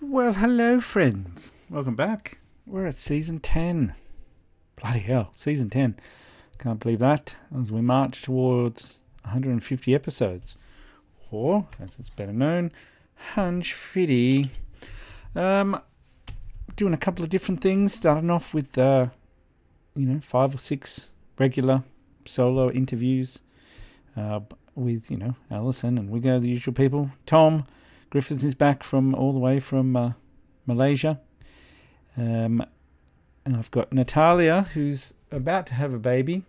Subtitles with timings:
[0.00, 1.50] Well, hello, friends.
[1.70, 2.38] Welcome back.
[2.66, 3.94] We're at season 10.
[4.76, 5.96] Bloody hell, season 10.
[6.58, 10.56] Can't believe that as we march towards 150 episodes.
[11.30, 12.72] Or, as it's better known,
[13.34, 14.50] Hunch Fitty.
[15.34, 15.80] Um,
[16.76, 19.06] doing a couple of different things, starting off with, uh,
[19.94, 21.08] you know, five or six
[21.38, 21.84] regular
[22.26, 23.38] solo interviews
[24.16, 24.40] uh,
[24.74, 27.10] with, you know, Alyson and we go, the usual people.
[27.26, 27.66] Tom
[28.14, 30.12] Griffiths is back from all the way from uh,
[30.66, 31.18] Malaysia.
[32.16, 32.64] Um,
[33.44, 36.44] and I've got Natalia, who's about to have a baby.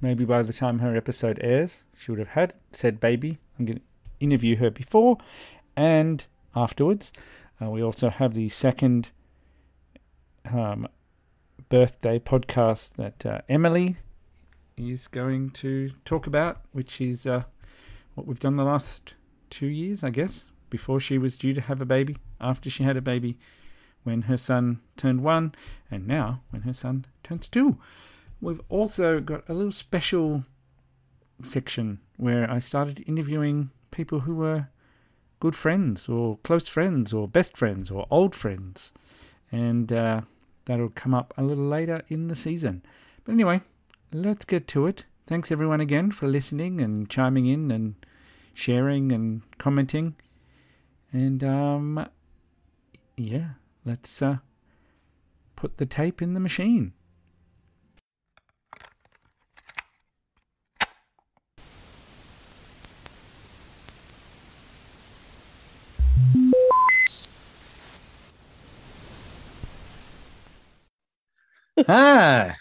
[0.00, 3.38] Maybe by the time her episode airs, she would have had said baby.
[3.58, 3.84] I'm going to
[4.20, 5.18] interview her before
[5.76, 7.10] and afterwards.
[7.60, 9.10] Uh, we also have the second
[10.48, 10.86] um,
[11.68, 13.96] birthday podcast that uh, Emily
[14.76, 17.42] is going to talk about, which is uh,
[18.14, 19.14] what we've done the last
[19.50, 22.96] two years, I guess, before she was due to have a baby, after she had
[22.96, 23.38] a baby,
[24.04, 25.54] when her son turned one,
[25.90, 27.78] and now when her son turns two.
[28.40, 30.44] We've also got a little special
[31.42, 34.68] section where I started interviewing people who were
[35.40, 38.92] good friends, or close friends, or best friends, or old friends.
[39.52, 40.22] And uh,
[40.64, 42.82] that'll come up a little later in the season.
[43.24, 43.62] But anyway,
[44.12, 45.04] let's get to it.
[45.26, 47.96] Thanks everyone again for listening and chiming in and
[48.54, 50.14] sharing and commenting.
[51.16, 52.06] And um,
[53.16, 53.52] yeah,
[53.86, 54.36] let's uh,
[55.56, 56.92] put the tape in the machine.
[71.86, 72.56] Hi.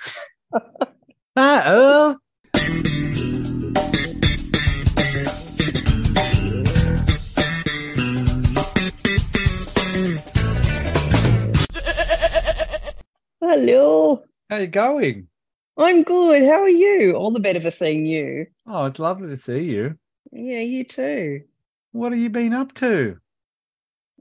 [1.35, 2.24] Hi, Earl.
[13.47, 14.23] Hello.
[14.49, 15.27] How you going?
[15.77, 16.41] I'm good.
[16.41, 17.13] How are you?
[17.13, 18.47] All the better for seeing you.
[18.65, 19.99] Oh, it's lovely to see you.
[20.31, 21.43] Yeah, you too.
[21.91, 23.19] What have you been up to?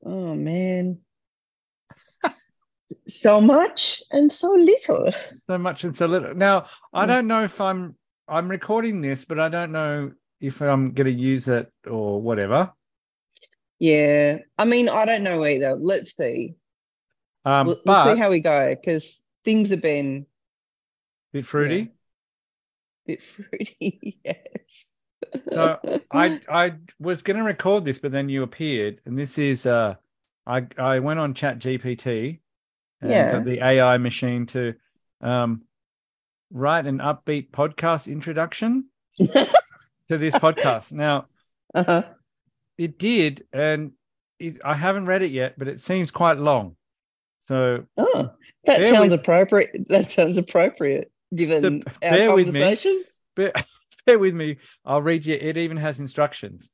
[0.04, 0.98] Oh man.
[3.08, 5.10] so much and so little.
[5.46, 6.34] So much and so little.
[6.34, 7.08] Now, I mm.
[7.08, 7.96] don't know if I'm
[8.28, 12.74] I'm recording this, but I don't know if I'm going to use it or whatever.
[13.78, 14.40] Yeah.
[14.58, 15.76] I mean, I don't know either.
[15.76, 16.56] Let's see.
[17.44, 20.27] Um, we'll, but we'll see how we go because things have been
[21.32, 21.81] bit fruity.
[21.81, 21.88] a
[23.06, 24.19] bit fruity.
[24.25, 24.87] yes.
[25.53, 25.78] So
[26.10, 29.94] I I was going to record this, but then you appeared, and this is uh,
[30.47, 32.41] I I went on Chat GPT,
[33.00, 33.38] and Yeah.
[33.41, 34.75] the AI machine to
[35.21, 35.62] um
[36.50, 38.87] write an upbeat podcast introduction
[39.19, 39.49] to
[40.09, 40.93] this podcast.
[40.93, 41.26] Now
[41.75, 42.05] uh-huh.
[42.78, 43.93] it did, and
[44.38, 46.76] it, I haven't read it yet, but it seems quite long.
[47.47, 48.31] So Oh,
[48.65, 49.88] that sounds with- appropriate.
[49.88, 52.60] That sounds appropriate given So, our with me.
[52.60, 53.21] conversations.
[53.37, 53.53] bear,
[54.06, 54.56] bear with me.
[54.84, 55.34] I'll read you.
[55.41, 56.71] It even has instructions.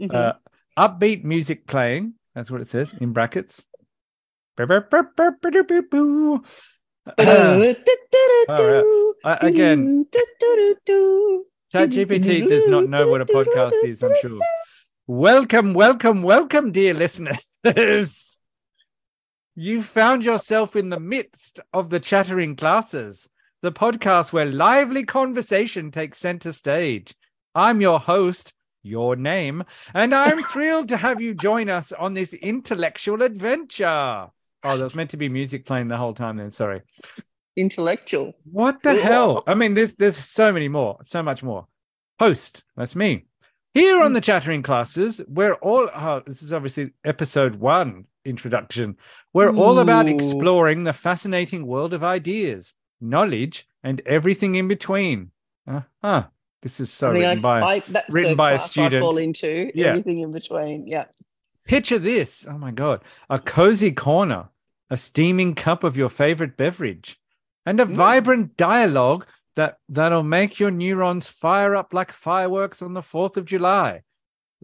[0.00, 0.14] Mhm.
[0.14, 0.34] Uh,
[0.78, 2.14] upbeat music playing.
[2.34, 3.64] That's what it says in brackets.
[4.56, 6.42] Boo-boo-boo-boo-boo-boo-boo.
[7.18, 7.74] Uh,
[9.24, 10.06] I- again,
[11.74, 14.38] ChatGPT does not know what a podcast is, I'm sure.
[15.06, 17.44] Welcome, welcome, welcome, dear listeners.
[19.54, 23.28] You found yourself in the midst of the chattering classes,
[23.60, 27.14] the podcast where lively conversation takes center stage.
[27.54, 32.32] I'm your host, your name, and I'm thrilled to have you join us on this
[32.32, 34.28] intellectual adventure.
[34.64, 36.52] Oh, there was meant to be music playing the whole time then.
[36.52, 36.80] Sorry.
[37.54, 38.32] Intellectual.
[38.50, 39.02] What the Cool.
[39.02, 39.44] hell?
[39.46, 41.66] I mean, there's there's so many more, so much more.
[42.18, 43.26] Host, that's me.
[43.74, 44.14] Here on hmm.
[44.14, 48.96] the chattering classes, we're all oh, this is obviously episode one introduction.
[49.32, 55.30] We're all about exploring the fascinating world of ideas, knowledge, and everything in between.
[55.66, 56.24] Uh huh.
[56.62, 57.60] This is so written I, by.
[57.62, 59.42] I, that's written by a class I fall student.
[59.42, 59.70] into.
[59.74, 59.86] Yeah.
[59.88, 60.86] Everything in between.
[60.86, 61.06] Yeah.
[61.64, 62.46] Picture this.
[62.48, 63.02] Oh my God.
[63.30, 64.48] A cozy corner,
[64.90, 67.18] a steaming cup of your favorite beverage,
[67.66, 67.94] and a Mm.
[67.94, 73.44] vibrant dialogue that, that'll make your neurons fire up like fireworks on the 4th of
[73.44, 74.02] July.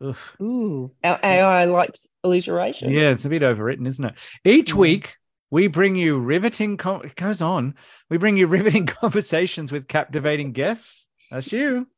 [0.03, 0.17] Ugh.
[0.41, 0.93] Ooh.
[1.03, 2.91] Our AI likes alliteration.
[2.91, 4.15] Yeah, it's a bit overwritten, isn't it?
[4.45, 4.79] Each Mm.
[4.79, 5.17] week,
[5.51, 7.75] we bring you riveting, com- it goes on.
[8.11, 8.47] We bring you
[8.77, 11.09] riveting conversations with captivating guests.
[11.31, 11.89] That's you.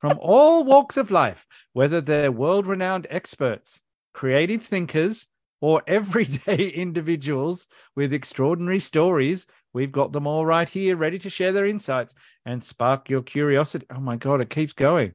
[0.00, 3.80] From all walks of life, whether they're world renowned experts,
[4.14, 5.26] creative thinkers,
[5.60, 11.52] or everyday individuals with extraordinary stories, we've got them all right here, ready to share
[11.52, 12.14] their insights
[12.46, 13.86] and spark your curiosity.
[13.94, 15.14] Oh my God, it keeps going.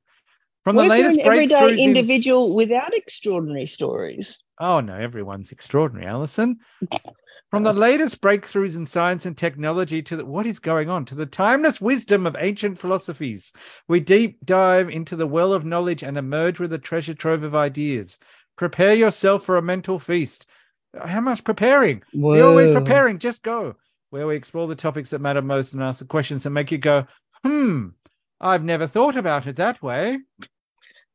[0.63, 4.41] From What the latest an everyday breakthroughs in individual without extraordinary stories?
[4.59, 6.57] Oh no, everyone's extraordinary, Alyson.
[7.49, 11.15] From the latest breakthroughs in science and technology to the, what is going on to
[11.15, 13.51] the timeless wisdom of ancient philosophies,
[13.89, 17.55] we deep dive into the well of knowledge and emerge with a treasure trove of
[17.55, 18.17] ideas.
[18.55, 20.45] Prepare yourself for a mental feast.
[21.03, 22.03] How much preparing?
[22.13, 23.17] You're always preparing.
[23.17, 23.75] Just go.
[24.11, 26.77] Where we explore the topics that matter most and ask the questions that make you
[26.77, 27.07] go,
[27.43, 27.87] hmm,
[28.39, 30.19] I've never thought about it that way.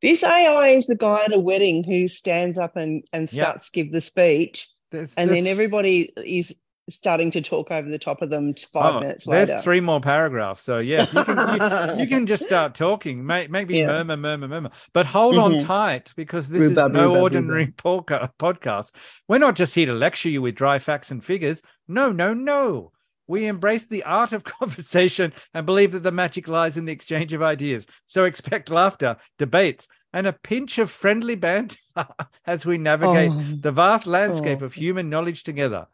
[0.01, 3.71] This AI is the guy at a wedding who stands up and, and starts to
[3.71, 6.55] give the speech, and then everybody is
[6.89, 9.45] starting to talk over the top of them five oh, minutes later.
[9.45, 10.63] there's three more paragraphs.
[10.63, 13.25] So yeah, you can, you, you can just start talking.
[13.25, 13.87] Maybe Yeah.
[13.87, 14.69] murmur, murmur, murmur.
[14.93, 15.65] But hold on Mhm.
[15.65, 18.91] tight because this is no ordinary podca- podcast.
[19.27, 21.61] We're not just here to lecture you with dry facts and figures.
[21.87, 22.91] No, no, no.
[23.29, 27.31] We embrace the art of conversation and believe that the magic lies in the exchange
[27.31, 27.85] of ideas.
[28.07, 31.77] So expect laughter, debates, and a pinch of friendly banter
[32.47, 33.43] as we navigate Oh.
[33.61, 34.65] the vast landscape Oh.
[34.65, 35.85] of human knowledge together.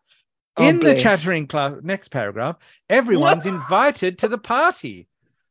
[0.56, 2.56] Oh, In the chattering class, next paragraph,
[2.90, 5.10] everyone's invited to the party.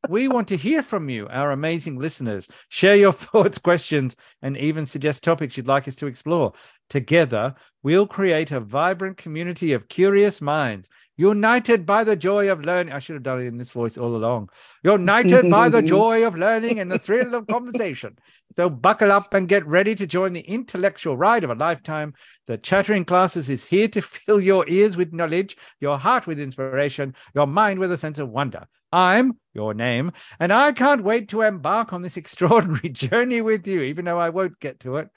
[0.08, 2.48] We want to hear from you, our amazing listeners.
[2.70, 6.54] Share your thoughts, questions, and even suggest topics you'd like us to explore.
[6.88, 12.92] Together, we'll create a vibrant community of curious minds, united by the joy of learning.
[12.92, 14.50] I should have done it in this voice all along.
[14.82, 18.18] United by the joy of learning and the thrill of conversation.
[18.52, 22.14] So buckle up and get ready to join the intellectual ride of a lifetime.
[22.46, 27.14] The Chattering Classes is here to fill your ears with knowledge, your heart with inspiration,
[27.34, 28.66] your mind with a sense of wonder.
[28.92, 33.82] I'm your name, and I can't wait to embark on this extraordinary journey with you,
[33.82, 35.08] even though I won't get to it.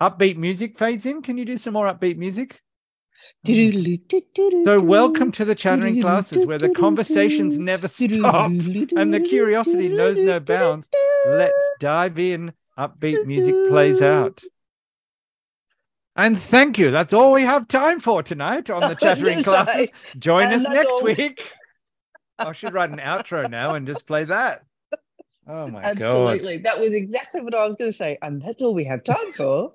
[0.00, 1.22] Upbeat music fades in.
[1.22, 2.60] Can you do some more upbeat music?
[4.64, 10.18] So, welcome to the Chattering Classes, where the conversations never stop and the curiosity knows
[10.18, 10.88] no bounds.
[11.26, 12.52] Let's dive in.
[12.78, 14.42] Upbeat music plays out.
[16.16, 16.90] And thank you.
[16.90, 19.90] That's all we have time for tonight on the Chattering Classes.
[20.18, 21.52] Join us next week.
[22.38, 24.64] I should write an outro now and just play that.
[25.46, 25.90] Oh my god.
[26.02, 26.58] Absolutely.
[26.58, 28.18] That was exactly what I was going to say.
[28.22, 29.72] And that's all we have time for.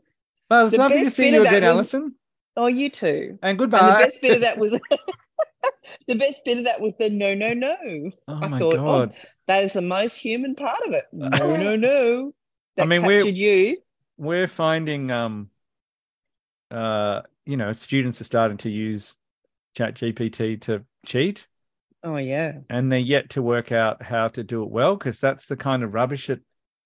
[0.49, 2.15] Well, it's lovely to see you again, was- Alyson.
[2.57, 3.37] Oh, you too.
[3.41, 3.77] And goodbye.
[3.79, 4.71] And the best bit of that was
[6.07, 7.75] the best bit of that was the no, no, no.
[8.27, 9.11] oh I my thought, god.
[9.13, 9.15] oh,
[9.47, 11.05] that is the most human part of it.
[11.13, 12.27] No, no, no.
[12.77, 13.77] I That mean, we're- you.
[14.17, 15.49] We're finding um
[16.71, 19.15] uh you know, students are starting to use
[19.75, 21.47] Chat GPT to cheat.
[22.03, 22.59] Oh yeah.
[22.69, 25.83] and they're yet to work out how to do it well because that's the kind
[25.83, 26.41] of rubbish it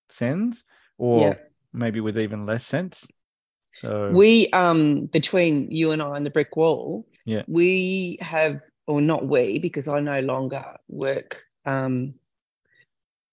[0.09, 0.63] sends,
[0.97, 1.33] or Yeah.
[1.73, 3.07] maybe with even less sense.
[3.73, 7.43] So We um between you and I and the brick wall, Yeah.
[7.47, 12.15] we have or not we, because I no longer work um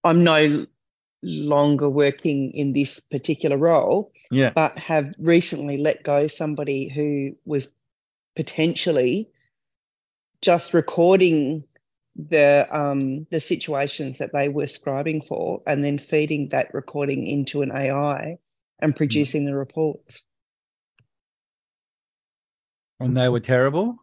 [0.03, 0.65] I'm no
[1.21, 7.67] longer working in this particular role, yeah, but have recently let go somebody who was
[8.35, 9.29] potentially
[10.41, 11.65] just recording
[12.15, 17.61] the um the situations that they were scribing for and then feeding that recording into
[17.61, 18.37] an AI
[18.81, 20.23] and producing the reports.
[22.99, 23.97] And they were terrible.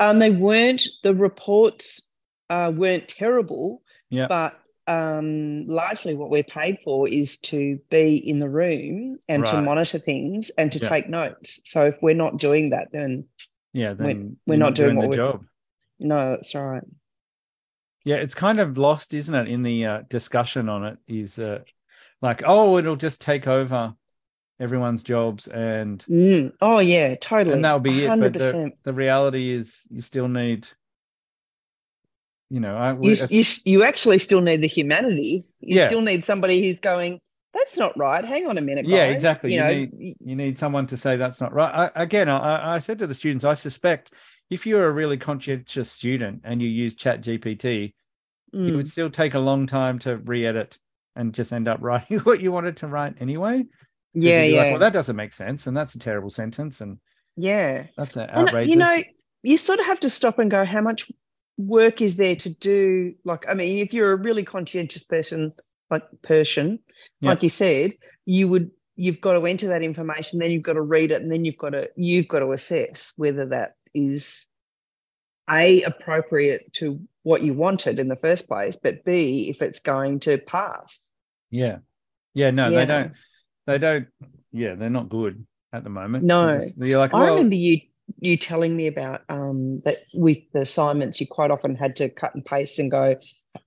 [0.00, 2.10] Um, they weren't the reports
[2.50, 4.26] uh, weren't terrible, Yeah.
[4.28, 9.62] but um, largely what we're paid for is to be in the room and to
[9.62, 10.88] monitor things and to Yeah.
[10.88, 11.60] take notes.
[11.64, 13.26] So if we're not doing that, then
[13.72, 15.46] Yeah, then we're you're not doing the what we- job.
[16.00, 16.82] no, that's right.
[18.04, 19.48] Yeah, it's kind of lost, isn't it?
[19.48, 21.60] In the uh, discussion on it, is uh,
[22.20, 23.94] like, oh, it'll just take over
[24.60, 26.54] everyone's jobs, and Mm.
[26.60, 27.54] Oh yeah, totally.
[27.54, 28.18] and that'll be it.
[28.18, 30.68] But the, the reality is, you still need,
[32.50, 35.46] you know, I You, we, you you actually still need the humanity.
[35.60, 35.88] You Yeah.
[35.88, 37.20] still need somebody who's going.
[37.52, 38.24] That's not right.
[38.24, 39.54] Hang on a minute, Yeah, guys." exactly.
[39.54, 41.90] You You know, need- you need someone to say that's not right.
[41.94, 44.12] I, again, I, I said to the students, I suspect
[44.50, 47.94] if you're a really conscientious student and you use Chat GPT,
[48.52, 48.76] it mm.
[48.76, 50.78] would still take a long time to re-edit
[51.16, 53.64] and just end up writing what you wanted to write anyway.
[54.14, 56.98] Yeah, yeah, like, well, that doesn't make sense, and that's a terrible sentence, and
[57.36, 57.86] yeah.
[57.96, 58.70] that's an And, outrageous.
[58.70, 59.02] you know,
[59.42, 61.10] you sort of have to stop and go, how much
[61.58, 63.14] work is there to do?
[63.24, 65.52] Like, I mean, if you're a really conscientious person,
[65.90, 66.78] like person,
[67.20, 67.30] Yeah.
[67.30, 67.92] like you said,
[68.24, 71.30] you would you've got to enter that information, then you've got to read it, and
[71.30, 74.46] then you've got to you've got to assess whether that is
[75.50, 80.20] a appropriate to what you wanted in the first place, but b if it's going
[80.20, 81.00] to pass.
[81.50, 81.78] yeah,
[82.34, 82.78] yeah, no, Yeah.
[82.80, 83.12] they don't.
[83.66, 84.08] They don't.
[84.52, 86.24] Yeah, they're not good at the moment.
[86.24, 86.70] No.
[86.76, 87.80] You're like, I remember you
[88.20, 92.34] you telling me about um, that with the assignments, you quite often had to cut
[92.34, 93.16] and paste and go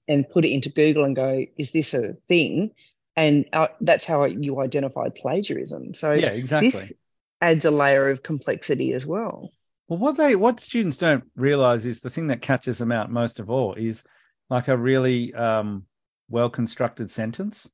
[0.08, 2.72] and put it into Google and go, "Is this a thing?"
[3.16, 5.94] And uh, that's how you identified plagiarism.
[5.94, 6.70] So yeah, exactly.
[6.70, 6.94] this
[7.42, 9.52] adds a layer of complexity as well.
[9.88, 13.40] Well, what they what students don't realize is the thing that catches them out most
[13.40, 14.04] of all is
[14.50, 15.86] like a really um,
[16.30, 17.70] well constructed sentence,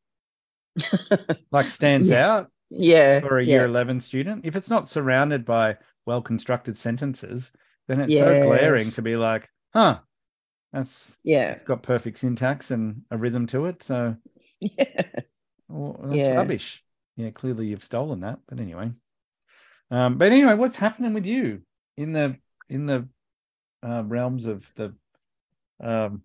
[1.52, 2.28] like stands Yeah.
[2.28, 3.20] out Yeah.
[3.20, 3.54] for a yeah.
[3.56, 4.46] year 11 student.
[4.46, 7.52] If it's not surrounded by well constructed sentences,
[7.88, 10.00] then it's so glaring to be like, huh,
[10.72, 11.52] that's Yeah.
[11.52, 13.84] it's got perfect syntax and a rhythm to it.
[13.84, 14.16] So
[14.60, 15.04] Yeah.
[15.68, 16.36] well, that's Yeah.
[16.36, 16.84] rubbish.
[17.16, 18.40] Yeah, clearly you've stolen that.
[18.48, 18.92] But anyway.
[19.92, 21.62] Um, but anyway, what's happening with you
[21.98, 22.38] in the
[22.70, 23.08] in the
[23.86, 24.96] uh, realms of the
[25.84, 26.24] um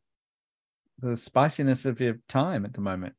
[1.01, 3.15] the spiciness of your time at the moment?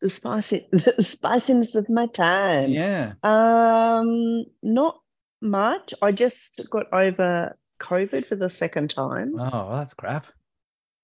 [0.00, 2.70] The spicy the spiciness of my time.
[2.70, 3.12] Yeah.
[3.22, 5.00] Um, not
[5.42, 5.92] much.
[6.00, 9.38] I just got over COVID for the second time.
[9.38, 10.26] Oh, that's crap.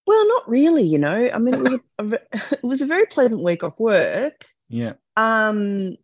[0.06, 1.30] Well, not really, you know.
[1.32, 2.12] I mean, it was a, a
[2.52, 4.46] it was a very pleasant week off work.
[4.68, 4.94] Yeah.
[5.16, 5.96] Um,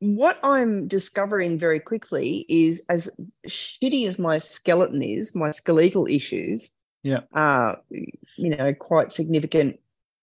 [0.00, 3.08] what I'm discovering very quickly is as
[3.46, 6.72] shitty as my skeleton is, my skeletal issues,
[7.04, 7.20] Yeah.
[7.32, 9.78] uh, you know, quite significant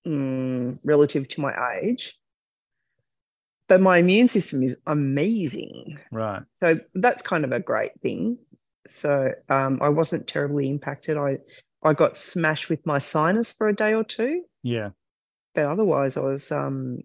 [0.10, 2.16] mm, relative to my age.
[3.68, 6.00] But my immune system is amazing.
[6.12, 6.42] Right.
[6.62, 8.40] So that's kind of a great thing.
[8.88, 11.18] So um, I wasn't terribly impacted.
[11.18, 11.38] I
[11.84, 14.90] I got smashed with my sinus for a day or two, Yeah.
[15.56, 17.02] but otherwise I was um,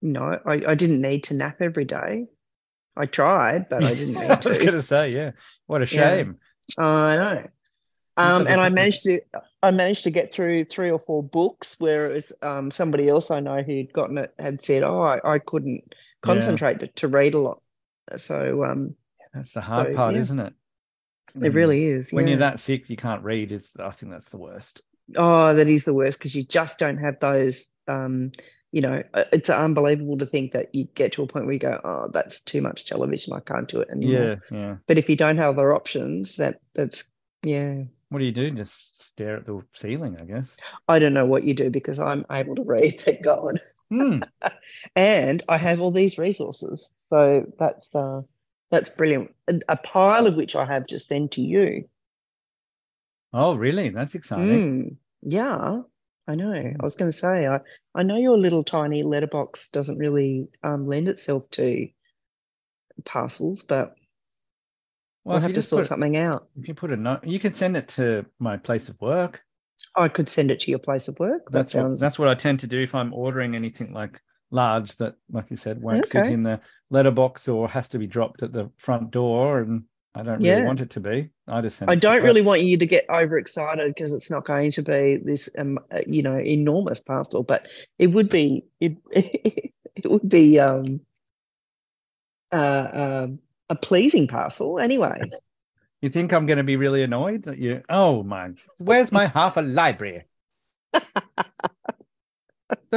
[0.00, 2.26] you know, I, I didn't need to nap every day.
[2.96, 4.64] I tried, but I didn't need I was to.
[4.64, 5.32] gonna say, yeah.
[5.66, 6.16] What a Yeah.
[6.16, 6.36] shame.
[6.78, 7.48] I know.
[8.18, 9.20] Um, and I managed to
[9.62, 13.30] I managed to get through three or four books where it was um, somebody else
[13.30, 17.34] I know who'd gotten it had said, Oh, I, I couldn't concentrate to, to read
[17.34, 17.62] a lot.
[18.16, 18.96] So um,
[19.32, 20.20] That's the hard So, part, yeah.
[20.20, 20.52] isn't it?
[21.40, 22.12] it really is.
[22.12, 24.82] when you're that sick you can't read is I think that's the worst.
[25.16, 27.68] Oh, that is the worst because you just don't have those.
[27.88, 28.32] Um,
[28.70, 31.58] you know, uh, it's unbelievable to think that you get to a point where you
[31.58, 33.32] go, "Oh, that's too much television.
[33.32, 34.76] I can't do it anymore." Yeah, yeah.
[34.86, 37.04] But if you don't have other options, that that's
[37.42, 37.84] yeah.
[38.12, 38.50] What do you do?
[38.50, 40.54] Just stare at the ceiling, I guess.
[40.86, 43.58] I don't know what you do because I'm able to read, thank God,
[43.90, 44.20] Hmm.
[44.96, 46.86] and I have all these resources.
[47.08, 48.20] So that's uh,
[48.70, 49.34] that's brilliant.
[49.48, 51.88] A, a pile of which I have just send to you.
[53.32, 53.88] Oh, really?
[53.88, 54.46] That's exciting.
[54.46, 55.80] Mm, yeah,
[56.28, 56.52] I know.
[56.52, 57.60] I was going to say, I,
[57.94, 61.88] I know your little tiny letterbox doesn't really um, lend itself to
[63.06, 63.94] parcels, but
[65.24, 66.48] Well, if have to sort put, something out.
[66.58, 69.42] if you put a note, you can send it to my place of work.
[69.96, 71.44] I could send it to your place of work.
[71.46, 74.20] That That's what, sounds that's what I tend to do if I'm ordering anything like
[74.50, 76.60] large that, like you said, won't fit in the
[76.90, 80.64] letterbox or has to be dropped at the front door, and I don't really Yeah.
[80.64, 81.30] want it to be.
[81.48, 81.90] I just send.
[81.90, 85.18] I it don't really want you to get overexcited because it's not going to be
[85.24, 87.66] this, um, uh, you know, enormous parcel, but
[87.98, 88.96] it would be it.
[89.96, 91.00] it would be um,
[92.52, 92.88] uh,
[93.24, 93.38] um,
[93.72, 95.18] a pleasing parcel, anyway.
[96.02, 97.82] You think I'm going to be really annoyed that you?
[97.88, 98.50] Oh my!
[98.78, 100.24] Where's my half a Library?
[100.94, 101.00] so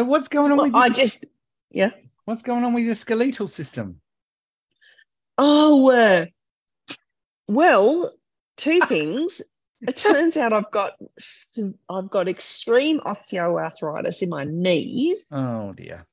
[0.04, 1.26] what's going on Well, with your, I just,
[1.72, 1.92] yeah.
[2.26, 4.02] what's going on with your skeletal system?
[5.38, 6.26] Oh, uh,
[7.48, 8.14] well,
[8.58, 9.42] two things.
[9.88, 10.94] It turns out I've got
[11.90, 15.20] I've got extreme osteoarthritis in my knees.
[15.30, 16.08] Oh dear.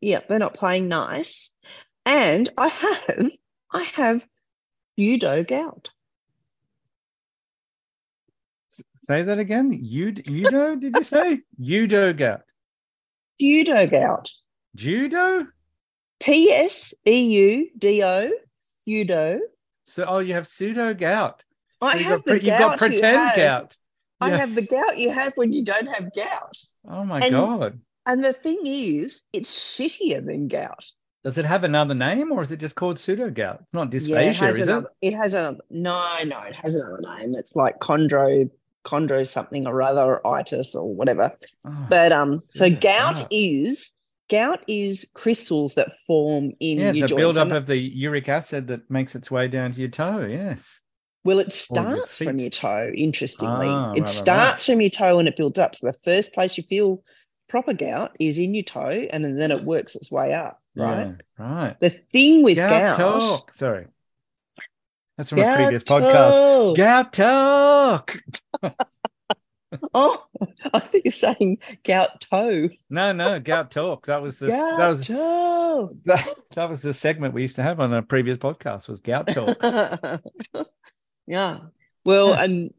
[0.00, 1.50] Yeah, they're not playing nice,
[2.06, 3.30] and I have
[3.74, 4.24] I have
[4.98, 5.90] judo gout.
[9.02, 9.72] Say that again.
[9.84, 10.76] Judo?
[10.76, 12.42] Did you say judo gout?
[13.40, 14.30] Judo gout.
[14.74, 15.46] Judo?
[16.20, 18.30] P S E U D O.
[18.88, 19.40] Judo.
[19.84, 21.44] So oh, you have pseudo gout.
[21.82, 23.36] I So have got, the you've got you pretend have.
[23.36, 23.76] gout.
[24.20, 24.36] I Yeah.
[24.38, 26.56] have the gout you have when you don't have gout.
[26.88, 27.80] Oh my And- god.
[28.06, 30.90] And the thing is, it's shittier than gout.
[31.24, 33.60] Does it have another name or is it just called pseudo gout?
[33.62, 34.62] It's not Yeah, it dysphagia, has is it?
[34.68, 34.88] another.
[35.00, 36.40] It has a no, no.
[36.42, 37.34] It has another name.
[37.34, 38.50] It's like chondro,
[38.84, 41.32] chondro something or other, or itis or whatever.
[41.64, 42.80] Oh, But um, so gout
[43.16, 43.26] gout.
[43.30, 43.90] is
[44.30, 48.66] gout is crystals that form in yeah, your it's a buildup of the uric acid
[48.68, 50.26] that makes its way down to your toe.
[50.26, 50.80] Yes.
[51.24, 52.90] well, it your starts from your toe.
[52.94, 55.74] Interestingly, Ah, it right, starts from your toe and it builds up.
[55.74, 57.02] So the first place you feel
[57.48, 60.60] proper gout is in your toe, and then it works its way up.
[60.76, 61.14] Right.
[61.38, 61.80] Yeah, right.
[61.80, 63.54] The thing with Gout gout, talk.
[63.54, 63.86] Sorry.
[65.16, 66.76] That's from a gout previous podcast.
[66.76, 68.18] Gout talk.
[69.92, 70.24] Oh,
[70.72, 72.68] I think you're saying gout toe.
[72.90, 74.06] No, no, gout talk.
[74.06, 75.96] That was the that was toe.
[76.04, 79.26] that, that was the segment we used to have on a previous podcast was gout
[79.32, 80.20] talk.
[81.26, 81.58] yeah.
[82.04, 82.44] Well, Yeah.
[82.44, 82.74] and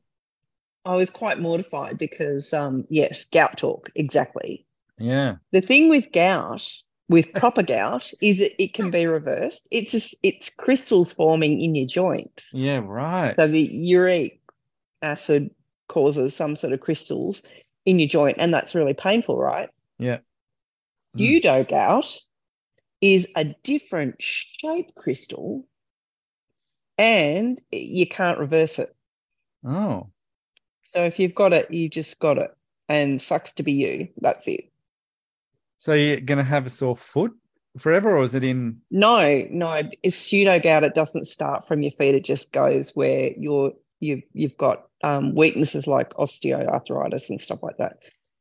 [0.86, 4.66] I was quite mortified because, um, yes, gout talk, exactly.
[4.98, 5.36] yeah.
[5.52, 6.66] The thing with gout
[7.08, 9.68] with proper gout is that it can be reversed.
[9.72, 12.50] It's just, it's crystals forming in your joints.
[12.54, 13.36] Yeah, right.
[13.36, 14.40] So the uric
[15.02, 15.52] acid
[15.88, 17.44] causes some sort of crystals
[17.86, 19.70] in your joint, and that's really painful, right?
[20.00, 20.18] Yeah.
[21.16, 21.70] Pseudo hmm.
[21.70, 22.18] gout
[23.02, 25.68] is a different shape crystal,
[26.98, 28.96] and you can't reverse it.
[29.64, 30.10] Oh,
[30.84, 32.52] So if you've got it, you just got it,
[32.90, 34.08] and sucks to be you.
[34.20, 34.72] That's it.
[35.86, 37.32] So you're gonna have a sore foot
[37.78, 38.82] forever, or is it in?
[38.90, 40.84] No, no, it's pseudo gout.
[40.84, 42.16] It doesn't start from your feet.
[42.16, 47.78] It just goes where you're you've you've got um, weaknesses like osteoarthritis and stuff like
[47.78, 47.98] that.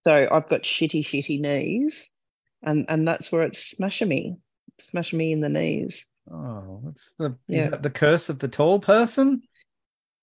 [0.07, 2.11] So I've got shitty, shitty knees,
[2.63, 4.37] and and that's where it's smashing me,
[4.81, 6.07] smashing me in the knees.
[6.33, 7.37] Oh, what's the?
[7.47, 7.65] Yeah.
[7.65, 9.43] Is that the curse of the tall person?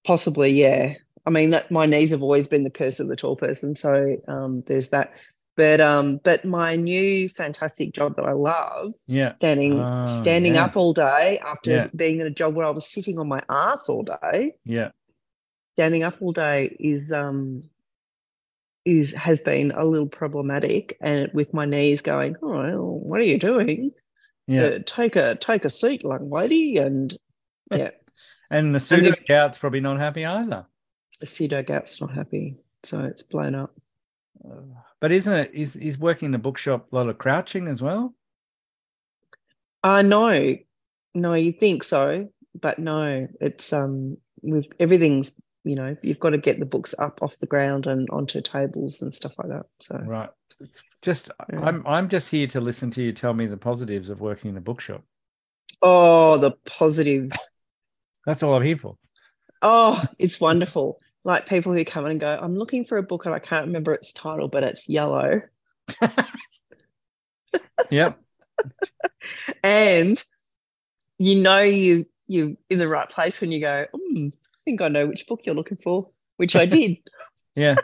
[0.07, 0.95] Possibly, yeah.
[1.23, 3.75] I mean that my knees have always been the curse of the tall person.
[3.75, 5.13] So um, there's that.
[5.57, 9.33] But um, but my new fantastic job that I love, Yeah.
[9.35, 10.65] standing Oh, standing yeah.
[10.65, 11.87] up all day after Yeah.
[11.95, 14.53] being in a job where I was sitting on my ass all day.
[14.65, 14.91] Yeah.
[15.73, 17.63] standing up all day is um
[18.85, 23.23] is has been a little problematic and with my knees going oh well, what are
[23.23, 23.91] you doing
[24.47, 24.63] Yeah.
[24.63, 27.15] Uh, take a take a seat young lady and
[27.71, 27.91] yeah
[28.49, 30.65] and the pseudo gout's probably not happy either.
[31.19, 33.73] the pseudo gout's not happy so it's blown up
[34.99, 35.51] But isn't it?
[35.53, 38.13] Is is working in the bookshop a lot of crouching as well?
[39.83, 40.55] uh no
[41.13, 42.29] no you think so
[42.59, 45.31] but no it's um with everything's
[45.63, 49.01] you know you've got to get the books up off the ground and onto tables
[49.01, 50.29] and stuff like that so Right.
[51.01, 51.61] Just Yeah.
[51.61, 54.57] I'm I'm just here to listen to you tell me the positives of working in
[54.57, 55.03] a bookshop.
[55.81, 57.35] oh the positives
[58.25, 58.97] That's all I'm here for.
[59.63, 60.99] Oh, it's wonderful.
[61.23, 63.67] Like people who come in and go, I'm looking for a book and I can't
[63.67, 65.41] remember its title, but it's yellow.
[67.89, 68.19] Yep.
[69.63, 70.23] And
[71.17, 74.87] you know you you in the right place when you go, hmm, I think I
[74.87, 76.97] know which book you're looking for, which I did.
[77.53, 77.75] Yeah.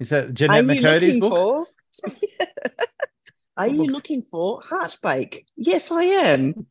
[0.00, 1.68] Is that Jennette McCurdy's book?
[2.02, 2.12] for?
[3.56, 5.46] Are you looking for Heartbake?
[5.54, 6.66] Yes, I am.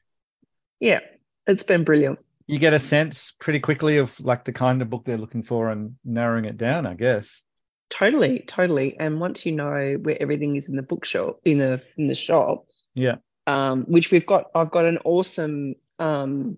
[0.82, 1.00] Yeah,
[1.48, 2.20] it's been brilliant.
[2.48, 5.70] You get a sense pretty quickly of like the kind of book they're looking for
[5.70, 7.42] and narrowing it down, I guess.
[7.90, 8.98] Totally, totally.
[9.00, 12.66] And once you know where everything is in the bookshop, in the in the shop,
[12.96, 13.16] Yeah.
[13.48, 14.50] um, which we've got.
[14.56, 16.58] I've got an awesome um,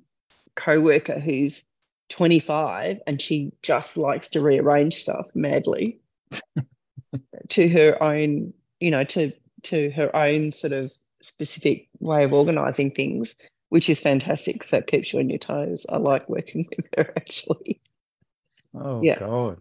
[0.56, 1.62] co-worker who's
[2.10, 6.00] 25 and she just likes to rearrange stuff madly
[7.50, 9.32] to her own, you know, to
[9.64, 13.36] to her own sort of specific way of organizing things,
[13.76, 14.64] which is fantastic.
[14.64, 15.86] So it keeps you on your toes.
[15.90, 17.82] I like working with her actually.
[18.74, 19.20] Oh Yeah.
[19.20, 19.58] God.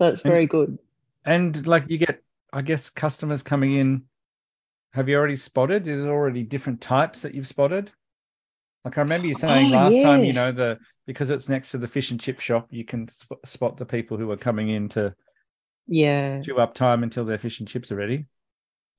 [0.00, 0.76] That's And- very good.
[1.24, 2.20] And like you get,
[2.52, 4.02] I guess, customers coming in.
[4.92, 5.84] Have you already spotted?
[5.84, 7.92] There's already different types that you've spotted.
[8.84, 11.78] Like I remember you saying Oh, last time, you know, the because it's next to
[11.78, 14.88] the fish and chip shop, you can sp- spot the people who are coming in
[14.90, 15.14] to
[15.86, 16.40] Yeah.
[16.42, 18.26] chew up time until their fish and chips are ready.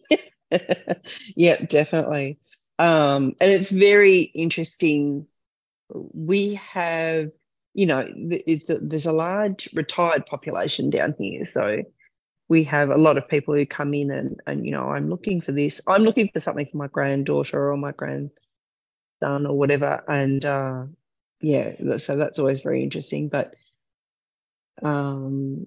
[1.36, 2.40] yeah, definitely.
[2.80, 5.28] Um, and it's very interesting.
[5.90, 7.30] We have,
[7.74, 11.46] you know, th- the, there's a large retired population down here.
[11.46, 11.84] So
[12.48, 15.42] we have a lot of people who come in and, and, you know, I'm looking
[15.42, 15.82] for this.
[15.88, 18.32] I'm looking for something for my granddaughter or my grandson
[19.22, 20.04] or whatever.
[20.08, 20.86] And uh,
[21.42, 23.30] yeah, so that's always very interesting.
[23.30, 23.56] But
[24.84, 25.66] um,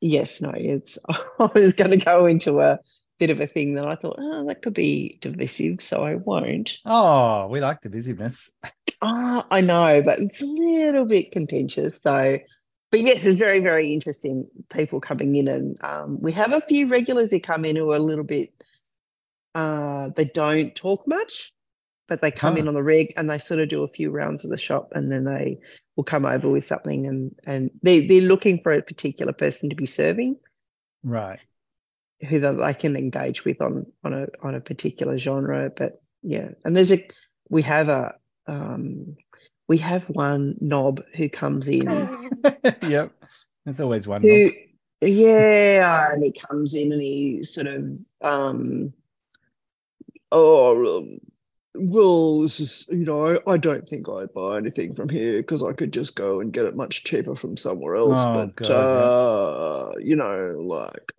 [0.00, 2.80] yes, no, it's, I was going to go into a,
[3.18, 6.78] bit of a thing that I thought, oh, that could be divisive, so I won't.
[6.84, 8.50] Oh, we like the busyness.
[9.00, 12.00] Ah, I know, but it's a little bit contentious.
[12.02, 12.38] So,
[12.90, 14.48] but yes, it's very, very interesting.
[14.70, 17.96] People coming in, and um, we have a few regulars who come in who are
[17.96, 18.50] a little bit.
[19.54, 21.52] Uh, they don't talk much,
[22.08, 22.56] but they come Ah.
[22.58, 24.88] in on the rig and they sort of do a few rounds of the shop,
[24.96, 25.58] and then they
[25.96, 29.76] will come over with something, and and they they're looking for a particular person to
[29.76, 30.36] be serving.
[31.04, 31.38] Right.
[32.26, 35.70] Who that they can engage with on on a on a particular genre.
[35.74, 37.06] But yeah, and there's a
[37.48, 38.14] we have a
[38.46, 39.16] um,
[39.68, 41.82] we have one knob who comes in
[42.82, 43.12] yep.
[43.64, 44.22] There's always one.
[44.22, 44.52] who knob.
[45.02, 48.92] yeah, and he comes in and he sort of um
[50.32, 51.06] oh
[51.74, 55.72] well this is you know I don't think I'd buy anything from here because I
[55.72, 58.74] could just go and get it much cheaper from somewhere else Oh, but God, yeah.
[58.76, 61.12] uh you know like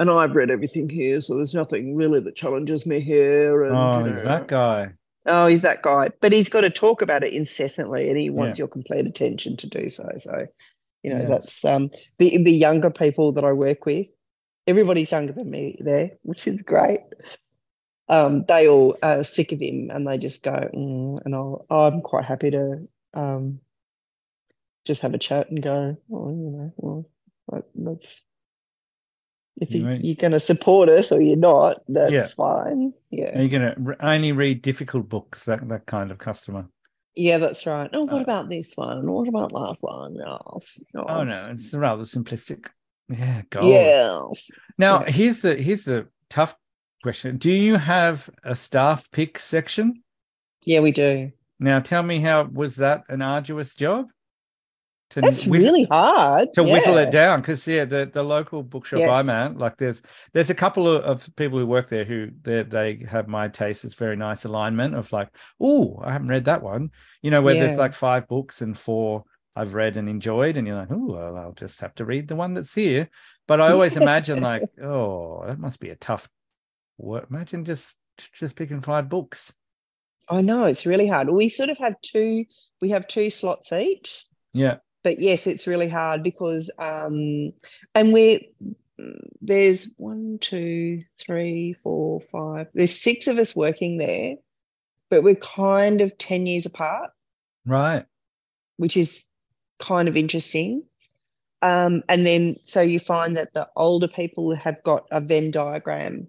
[0.00, 3.98] and I've read everything here so there's nothing really that challenges me here and Oh,
[4.04, 4.92] you he's know, that guy.
[5.26, 8.58] oh he's that guy but he's got to talk about it incessantly and he wants
[8.58, 8.62] Yeah.
[8.62, 10.46] your complete attention to do so so
[11.04, 11.28] you know Yes.
[11.28, 14.06] that's um the the younger people that I work with
[14.66, 17.00] everybody's younger than me there which is great
[18.08, 22.00] um, they all are sick of him and they just go, mm, and I'll, I'm
[22.00, 23.60] quite happy to um,
[24.84, 27.10] just have a chat and go, oh, you know, well,
[27.52, 28.22] that, that's
[29.60, 30.02] if you, Right.
[30.02, 32.26] you're going to support us or you're not, that's Yeah.
[32.26, 32.92] fine.
[33.10, 35.44] Yeah, Are you going to only read difficult books?
[35.44, 36.66] That that kind of customer.
[37.14, 37.90] yeah, that's right.
[37.92, 39.10] Oh, what Uh, about this one?
[39.10, 40.16] What about that one?
[40.26, 40.60] Oh,
[40.94, 42.66] Oh no, it's rather simplistic.
[43.08, 43.66] Yeah, God.
[43.66, 44.20] yeah.
[44.78, 45.10] Now Yeah.
[45.10, 46.56] here's the here's the tough
[47.02, 47.36] question.
[47.38, 50.02] Do you have a staff pick section?
[50.64, 51.32] Yeah, we do.
[51.58, 54.06] Now tell me how was that an arduous job?
[55.10, 56.54] To That's whittle- really hard.
[56.54, 60.00] to whittle it down because yeah, the, the local bookshop I'm at, like there's
[60.32, 63.84] there's a couple of, of people who work there who they they have my taste.
[63.84, 65.28] It's very nice alignment of like,
[65.60, 66.90] oh, I haven't read that one.
[67.22, 69.24] You know, where there's like five books and four
[69.56, 72.36] I've read and enjoyed, and you're like, oh, well, I'll just have to read the
[72.36, 73.10] one that's here.
[73.48, 76.28] But I always imagine like, oh, that must be a tough
[76.98, 77.26] work.
[77.30, 77.96] Imagine just
[78.34, 79.52] just picking five books.
[80.28, 81.28] I know it's really hard.
[81.28, 82.44] We sort of have two.
[82.80, 84.24] We have two slots each.
[84.52, 87.52] Yeah, but yes, it's really hard because um
[87.94, 88.40] and we're
[89.40, 92.68] there's one, two, three, four, five.
[92.72, 94.34] There's six of us working there,
[95.08, 97.10] but we're kind of 10 years apart,
[97.66, 98.04] right.
[98.76, 99.24] which is
[99.78, 100.82] kind of interesting.
[101.62, 106.28] Um, and then so you find that the older people have got a Venn diagram,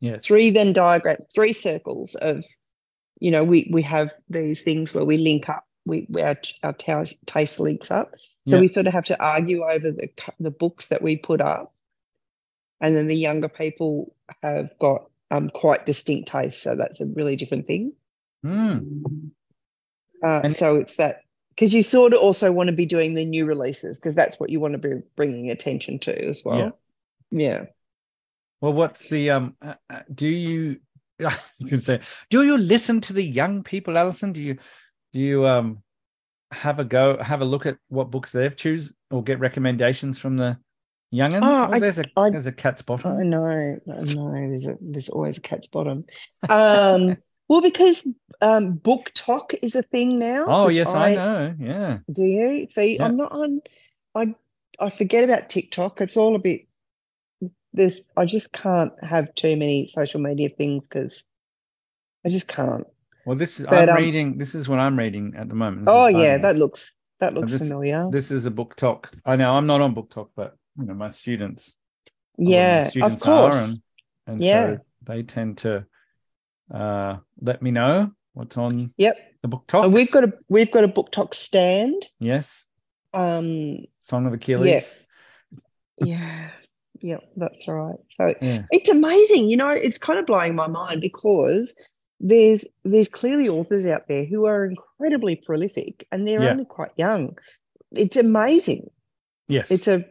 [0.00, 0.24] Yes.
[0.24, 2.44] three Venn diagram, three circles of,
[3.20, 7.04] you know, we we have these things where we link up, we, our, our ta-
[7.26, 8.12] taste links up.
[8.18, 8.60] So Yeah.
[8.60, 11.72] we sort of have to argue over the the books that we put up,
[12.80, 16.62] and then the younger people have got um, quite distinct tastes.
[16.62, 17.92] So that's a really different thing.
[18.42, 19.02] Hmm.
[20.22, 23.24] Uh, And- so it's that because you sort of also want to be doing the
[23.24, 26.58] new releases because that's what you want to be bringing attention to as well.
[27.30, 27.48] Yeah.
[27.48, 27.64] yeah.
[28.60, 29.56] Well, what's the um?
[29.62, 30.80] uh, uh, Do you?
[31.20, 34.32] I was going to say, do you listen to the young people, Alyson?
[34.32, 34.56] Do you
[35.12, 35.82] do you um
[36.52, 40.36] have a go, have a look at what books they've choose or get recommendations from
[40.36, 40.58] the
[41.14, 41.40] youngins?
[41.42, 43.16] Oh, oh, there's a I- there's a cat's bottom.
[43.18, 44.32] I know, I know.
[44.50, 46.04] There's a, there's always a cat's bottom.
[46.48, 47.16] Um,
[47.48, 48.06] well, because
[48.40, 50.44] um, BookTok is a thing now.
[50.48, 51.54] oh yes, I, know.
[51.58, 52.96] Yeah, Do you see?
[52.96, 53.04] Yeah.
[53.04, 53.60] I'm not on.
[54.14, 54.34] I
[54.78, 56.00] I forget about TikTok.
[56.00, 56.62] It's all a bit.
[57.72, 61.22] This I just can't have too many social media things because
[62.26, 62.86] I just can't.
[63.26, 64.38] Well, this is But, I'm um, reading.
[64.38, 65.86] This is what I'm reading at the moment.
[65.86, 68.08] This Oh yeah, that looks that looks this- familiar.
[68.10, 69.06] This is a BookTok.
[69.24, 71.76] I know I'm not on BookTok, but you know my students.
[72.38, 73.56] my yeah, students of course.
[73.56, 73.82] Are, and
[74.26, 74.66] and Yeah.
[74.76, 75.84] so they tend to
[76.72, 79.16] uh let me know what's on Yep.
[79.42, 79.84] the BookTok.
[79.84, 82.06] And we've got a we've got a BookTok stand.
[82.18, 82.64] yes,
[83.12, 83.84] Um.
[84.02, 84.92] Song of Achilles.
[85.98, 86.50] Yeah.
[87.00, 87.18] Yeah.
[87.36, 87.96] That's right.
[88.16, 91.74] So Yeah, it's amazing you know it's kind of blowing my mind because
[92.20, 96.50] there's there's clearly authors out there who are incredibly prolific and they're Yeah.
[96.50, 97.36] only quite young
[97.92, 98.90] it's amazing
[99.48, 100.04] yes, it's a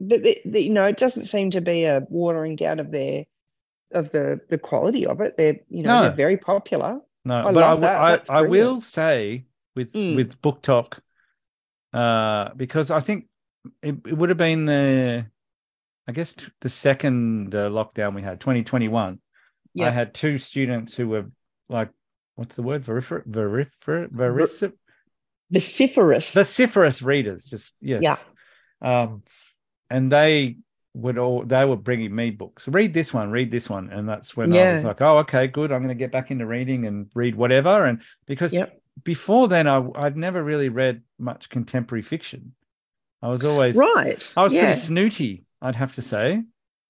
[0.00, 3.24] but the, the- you know it doesn't seem to be a watering down of their
[3.92, 6.02] of the the quality of it they're you know No.
[6.02, 8.30] they're very popular no, I but I, that.
[8.30, 9.44] I, I will say
[9.76, 10.16] with Mm.
[10.16, 10.98] with BookTok,
[11.92, 13.26] uh, because I think
[13.82, 15.26] it, it would have been the,
[16.08, 19.12] I guess the second uh, lockdown we had, 2021.
[19.14, 19.18] I
[19.74, 19.90] Yeah.
[19.90, 21.26] had two students who were
[21.68, 21.90] like,
[22.34, 22.84] what's the word?
[22.84, 24.72] Verifer, verifer, verifer,
[25.52, 27.44] vociferous vociferous readers.
[27.44, 28.02] Just yes.
[28.02, 28.16] Yeah.
[28.82, 29.22] Um,
[29.88, 30.56] and they
[30.94, 32.66] would all they were bringing me books.
[32.66, 33.30] Read this one.
[33.30, 33.90] Read this one.
[33.90, 35.70] And that's when I was like, oh, okay, good.
[35.72, 37.84] I'm going to get back into reading and read whatever.
[37.84, 38.80] And because Yep.
[39.04, 42.54] before then, I I'd never really read much contemporary fiction.
[43.22, 45.44] I was always right I was yeah pretty snooty.
[45.60, 46.42] I'd have to say.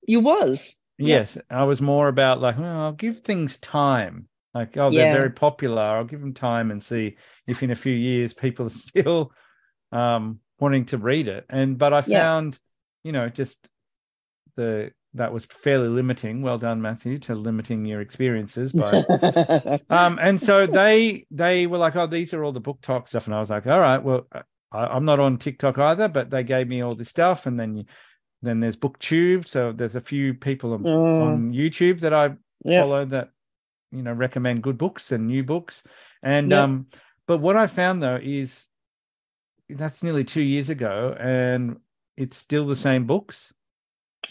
[0.06, 4.28] you was Yes, I was more about like, well, I'll give things time.
[4.54, 5.12] Like, oh, they're Yeah.
[5.12, 5.82] very popular.
[5.82, 9.32] I'll give them time and see if in a few years people are still
[9.92, 11.46] um, wanting to read it.
[11.48, 12.20] And but I Yeah.
[12.20, 12.58] found,
[13.02, 13.58] you know, just
[14.56, 16.42] the that was fairly limiting.
[16.42, 18.72] Well done, Matthew, to limiting your experiences.
[18.72, 19.02] But
[19.90, 23.34] um, and so they they were like, oh, these are all the BookTok stuff, and
[23.34, 26.68] I was like, all right, well, I, I'm not on TikTok either, but they gave
[26.68, 27.84] me all this stuff, and then you,
[28.42, 32.82] then there's BookTube, so there's a few people on, Oh, on YouTube that I yeah.
[32.82, 33.30] follow that
[33.92, 35.82] you know recommend good books and new books,
[36.22, 36.62] and Yeah.
[36.62, 36.86] um,
[37.26, 38.66] but what I found though is
[39.68, 41.78] that's nearly two years ago, and
[42.16, 43.52] it's still the same books.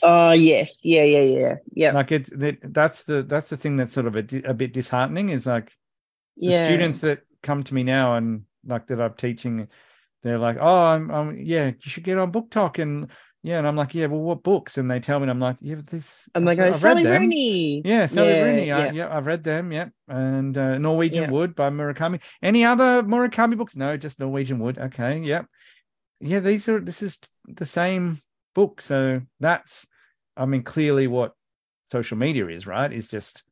[0.04, 3.93] Oh yes, yeah, yeah, yeah, yeah, Like it's that that's the that's the thing that's
[3.93, 5.76] sort of a, di- a bit disheartening is like
[6.38, 6.65] the yeah.
[6.65, 9.67] students that come to me now and like that I'm teaching,
[10.22, 13.08] they're like, "Oh, I'm, I'm, yeah, you should get on BookTok and
[13.41, 14.78] yeah, and I'm like, yeah, well, what books?
[14.78, 16.28] And they tell me, and I'm like, yeah, but this.
[16.36, 17.06] And they go, I've read Sally.
[17.06, 17.82] Rooney.
[17.86, 18.71] Yeah, Sally Yeah, Rooney.
[18.71, 18.91] I, yeah.
[18.91, 19.71] yeah, I've read them.
[19.71, 21.32] Yeah, and uh, Norwegian Yeah.
[21.32, 22.19] Wood by Murakami.
[22.43, 23.78] Any other Murakami books?
[23.78, 24.78] No, just Norwegian Wood.
[24.78, 25.45] Okay, yep.
[26.19, 26.82] Yeah, these are.
[26.82, 28.21] This is the same
[28.56, 28.82] book.
[28.82, 29.88] So that's,
[30.36, 31.34] I mean, clearly what
[31.86, 32.91] social media is, right?
[32.91, 33.43] Is just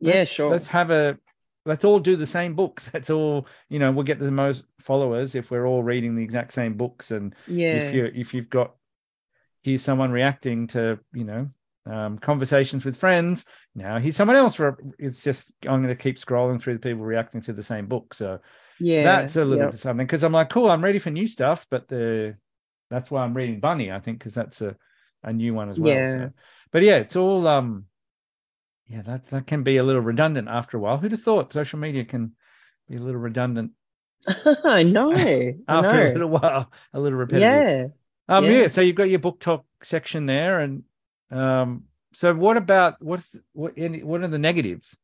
[0.00, 0.50] Yeah, sure.
[0.50, 1.18] Let's have a.
[1.66, 2.88] Let's all do the same books.
[2.92, 3.46] That's all.
[3.70, 7.10] You know, we'll get the most followers if we're all reading the exact same books
[7.10, 7.72] and yeah.
[7.72, 8.74] if you if you've got
[9.64, 11.48] here's someone reacting to you know
[11.86, 16.18] um, conversations with friends now he's someone else re- it's just i'm going to keep
[16.18, 18.38] scrolling through the people reacting to the same book so
[18.80, 19.02] yeah.
[19.02, 19.72] that's a little yep.
[19.72, 22.36] disheartening because i'm like cool i'm ready for new stuff but the
[22.90, 24.76] that's why i'm reading bunny i think because that's a,
[25.24, 26.12] a new one as well Yeah.
[26.12, 26.30] so.
[26.72, 27.84] but yeah it's all um
[28.88, 31.78] yeah that that can be a little redundant after a while who'd have thought social
[31.78, 32.32] media can
[32.88, 33.72] be a little redundant
[34.64, 35.12] I know.
[35.12, 37.86] I after a little while a little repetitive Yeah.
[38.28, 38.50] Um, yeah.
[38.62, 38.68] Yeah.
[38.68, 40.82] So you've got your BookTok section there, and
[41.30, 41.84] um,
[42.14, 43.74] so what about what's what?
[43.76, 44.96] Any, what are the negatives?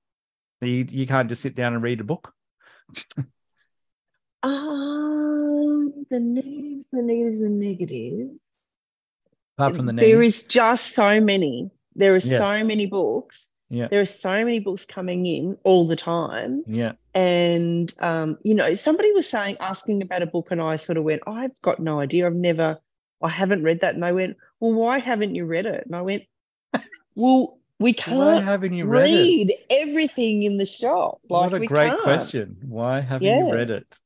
[0.62, 2.32] You you can't just sit down and read a book.
[4.42, 8.30] Um, the negatives, the negatives, the negatives.
[9.58, 10.42] Apart from the there negatives.
[10.42, 11.70] is just so many.
[11.94, 12.38] There are Yes.
[12.38, 13.48] so many books.
[13.68, 16.64] yeah, There are so many books coming in all the time.
[16.66, 20.96] yeah, And um, you know, somebody was saying, asking about a book, and I sort
[20.96, 22.26] of went, I've got no idea.
[22.26, 22.78] I've never,
[23.22, 23.94] I haven't read that.
[23.94, 25.84] And they went, Well, why haven't you read it?
[25.86, 26.24] And I went,
[27.14, 31.20] Well, we can't haven't you read read everything in the shop.
[31.28, 32.02] Like what a great can't.
[32.02, 32.58] question.
[32.68, 33.98] Why haven't you read it?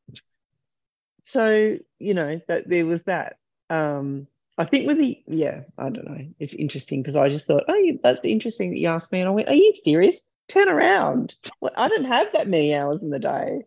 [1.24, 3.38] So, you know, that there was that.
[3.70, 6.24] Um, I think with the yeah, I don't know.
[6.38, 9.32] It's interesting because I just thought, oh, that's interesting that you asked me, and I
[9.32, 10.22] went, are you serious?
[10.46, 11.34] Turn around.
[11.60, 13.64] Well, I don't have that many hours in the day.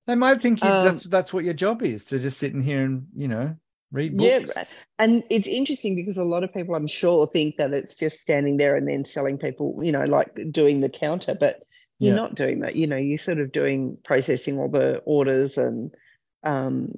[0.06, 2.62] They might think you, Um, that's that's what your job is to just sit in
[2.62, 3.56] here and you know
[3.93, 4.29] read books.
[4.29, 4.67] Yeah, right.
[4.99, 8.58] and it's interesting because a lot of people, I'm sure, think that it's just standing
[8.58, 11.63] there and then selling people, you know, like doing the counter, but
[11.99, 12.21] you're Yeah.
[12.21, 12.75] not doing that.
[12.75, 15.95] You know, you're sort of doing processing all the orders and
[16.43, 16.91] um,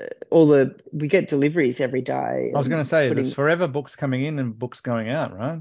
[0.00, 2.50] uh, all the we get deliveries every day.
[2.52, 5.36] I was going to say putting- there's forever books coming in and books going out,
[5.38, 5.60] right?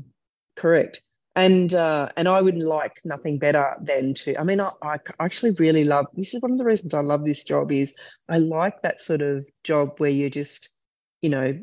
[0.56, 1.02] correct
[1.36, 5.52] and uh and i would like nothing better than to i mean I, I actually
[5.52, 7.93] really love this is one of the reasons i love this job is
[8.30, 10.69] i like that sort of job where you're just
[11.22, 11.60] you know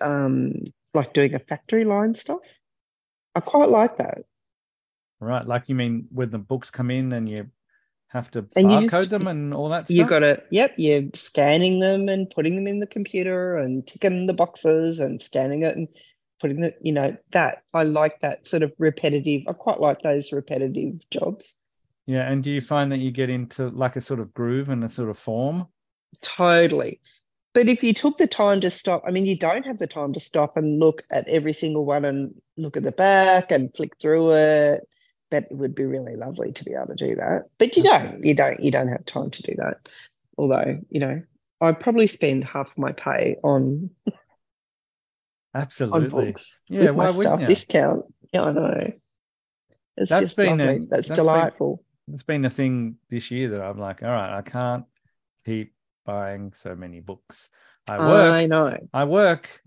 [0.00, 0.52] um
[0.94, 2.40] like doing a factory line stuff
[3.34, 4.18] i quite like that
[5.22, 7.50] Right, like you mean when the books come in and you
[8.08, 9.94] have to And you barcode just- them and all that stuff.
[9.94, 14.26] you got to yep you're scanning them and putting them in the computer and ticking
[14.26, 15.88] the boxes and scanning it and
[16.40, 20.32] putting the you know that i like that sort of repetitive i quite like those
[20.32, 21.54] repetitive jobs
[22.06, 24.82] Yeah, and do you find that you get into like a sort of groove and
[24.82, 25.68] a sort of form?
[26.22, 27.00] Totally.
[27.52, 30.12] But if you took the time to stop, I mean, you don't have the time
[30.14, 33.96] to stop and look at every single one and look at the back and flick
[34.00, 34.88] through it.
[35.30, 37.42] That would be really lovely to be able to do that.
[37.58, 39.88] But you don't, you don't, you don't have time to do that.
[40.36, 41.22] Although, you know,
[41.60, 43.90] I probably spend half my pay on
[45.54, 46.08] Absolutely.
[46.32, 47.46] books Yeah, with my you?
[47.46, 48.04] discount.
[48.32, 48.92] Yeah, I know.
[49.96, 50.78] It's That's just been a-.
[50.78, 51.84] That's, that's been- delightful.
[52.12, 54.84] It's been a thing this year that I'm like, all right, I can't
[55.46, 57.48] keep buying so many books.
[57.88, 58.32] I work.
[58.34, 58.76] I know.
[58.92, 59.60] I work.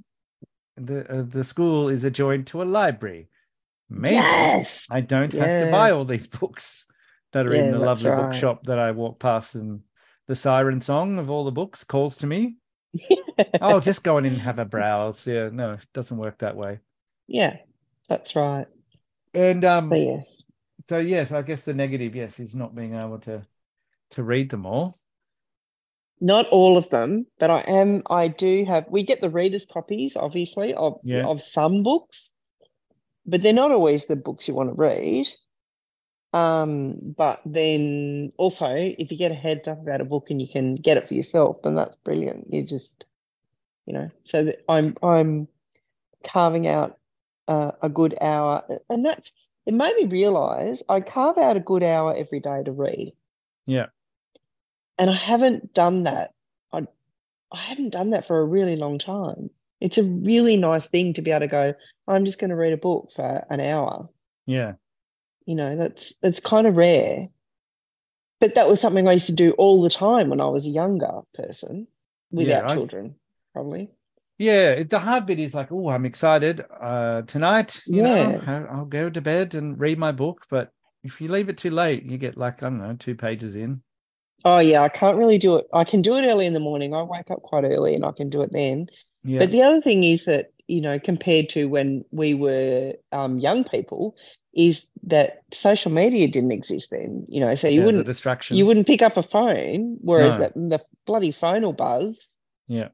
[0.75, 3.29] The uh, the school is adjoined to a library.
[3.89, 4.87] Maybe Yes.
[4.91, 6.85] I don't have to buy all these books
[7.31, 8.31] that are Yeah, in the lovely right.
[8.31, 9.81] bookshop that I walk past, and
[10.27, 12.57] the siren song of all the books calls to me.
[13.59, 15.25] I'll just go in and have a browse.
[15.27, 16.79] Yeah, no, it doesn't work that way.
[17.27, 17.57] Yeah,
[18.09, 18.67] that's right.
[19.33, 20.43] And um, So yes.
[20.85, 23.43] so yes, I guess the negative, yes, is not being able to
[24.11, 24.99] to read them all.
[26.21, 30.15] Not all of them, but I am I do have we get the readers' copies,
[30.15, 31.25] obviously, of Yeah.
[31.25, 32.31] of some books,
[33.25, 35.27] but they're not always the books you want to read.
[36.33, 40.47] Um, but then also if you get a heads up about a book and you
[40.47, 42.51] can get it for yourself, then that's brilliant.
[42.51, 43.05] You just,
[43.85, 45.47] you know, so that I'm I'm
[46.23, 46.97] carving out
[47.47, 49.31] uh, a good hour, and that's
[49.65, 53.13] it made me realize I carve out a good hour every day to read.
[53.65, 53.87] Yeah.
[54.97, 56.33] And I haven't done that.
[56.71, 56.87] I
[57.51, 59.49] I haven't done that for a really long time.
[59.79, 61.73] It's a really nice thing to be able to go,
[62.07, 64.09] I'm just going to read a book for an hour.
[64.45, 64.73] Yeah,
[65.45, 67.27] You know, that's it's kind of rare.
[68.39, 70.69] But that was something I used to do all the time when I was a
[70.69, 71.87] younger person
[72.31, 73.15] without I- children,
[73.53, 73.89] probably.
[74.37, 74.83] yeah.
[74.83, 76.63] The hard bit is like, oh, I'm excited.
[76.81, 78.41] Uh, tonight, you Yeah.
[78.45, 80.45] know, I'll go to bed and read my book.
[80.49, 80.71] But
[81.03, 83.81] if you leave it too late, you get like I don't know, two pages in.
[84.45, 85.67] Oh yeah, I can't really do it.
[85.73, 86.93] I can do it early in the morning.
[86.93, 88.87] I wake up quite early and I can do it then.
[89.23, 89.39] Yeah.
[89.39, 93.63] But the other thing is that, you know, compared to when we were um, young
[93.63, 94.17] people,
[94.53, 97.25] is that social media didn't exist then.
[97.27, 98.55] You know, so you yeah, wouldn't distraction.
[98.57, 100.39] you wouldn't pick up a phone, whereas No.
[100.41, 102.27] that the bloody phone will buzz.
[102.67, 102.89] Yeah.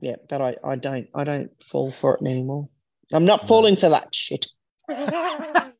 [0.00, 2.68] Yeah, but I, I don't I don't fall for it anymore.
[3.12, 3.48] I'm not No.
[3.48, 4.46] falling for that shit.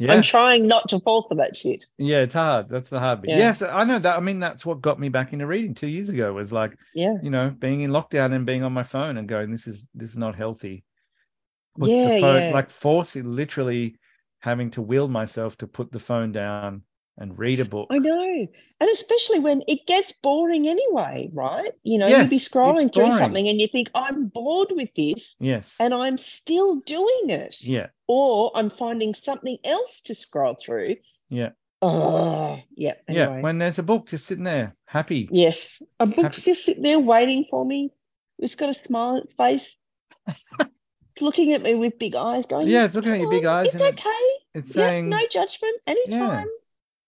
[0.00, 0.12] Yeah.
[0.12, 1.84] I'm trying not to fall for that shit.
[1.98, 2.68] Yeah, it's hard.
[2.68, 3.30] That's the hard bit.
[3.30, 3.38] Yeah.
[3.38, 4.16] Yes, I know that.
[4.16, 6.32] I mean, that's what got me back into reading two years ago.
[6.32, 7.14] Was like, Yeah.
[7.20, 10.10] you know, being in lockdown and being on my phone and going, "This is this
[10.10, 10.84] is not healthy."
[11.78, 12.50] Put the Yeah, phone- yeah.
[12.54, 13.96] Like forcing, literally
[14.40, 16.82] having to will myself to put the phone down
[17.20, 17.88] and read a book.
[17.90, 18.46] I know.
[18.80, 21.72] And especially when it gets boring anyway, right?
[21.82, 25.34] You know, Yes, you'd be scrolling through something and you think, I'm bored with this
[25.40, 25.74] Yes.
[25.80, 27.56] and I'm still doing it.
[27.62, 27.88] yeah.
[28.06, 30.94] Or I'm finding something else to scroll through.
[31.28, 31.50] Yeah.
[31.82, 32.94] Oh, yeah.
[33.08, 33.40] Yeah.
[33.40, 35.28] When there's a book just sitting there, happy.
[35.32, 35.82] yes.
[35.98, 37.90] A book's Happy- just sitting there waiting for me.
[38.38, 39.72] It's got a smile on its face.
[41.22, 43.74] looking at me with big eyes, going, Yeah, it's looking at your big eyes It's
[43.76, 44.26] it- okay.
[44.54, 45.76] It's Yeah, saying, no judgment.
[45.86, 46.48] Anytime.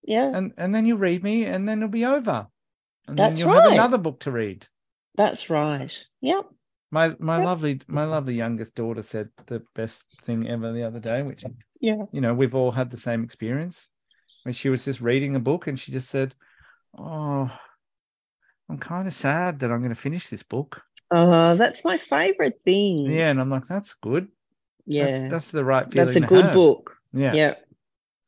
[0.03, 0.31] Yeah.
[0.37, 2.47] and and then you read me, and then it'll be over,
[3.07, 3.73] and then That's you'll have right.
[3.75, 4.67] another book to read.
[5.17, 5.93] That's right.
[6.21, 6.47] Yep.
[6.91, 7.45] My my Yep.
[7.45, 11.45] lovely my lovely youngest daughter said the best thing ever the other day, which
[11.81, 12.05] Yeah.
[12.13, 13.89] you know we've all had the same experience.
[14.45, 16.35] When she was just reading a book and she just said,
[16.97, 17.51] "Oh,
[18.69, 22.61] I'm kind of sad that I'm going to finish this book." Uh, that's my favorite
[22.65, 23.11] thing.
[23.11, 24.29] Yeah, and I'm like, "That's good.
[24.87, 25.05] Yeah.
[25.21, 26.97] that's, that's the right feeling." That's a good have." book.
[27.13, 27.33] Yeah.
[27.35, 27.55] Yeah.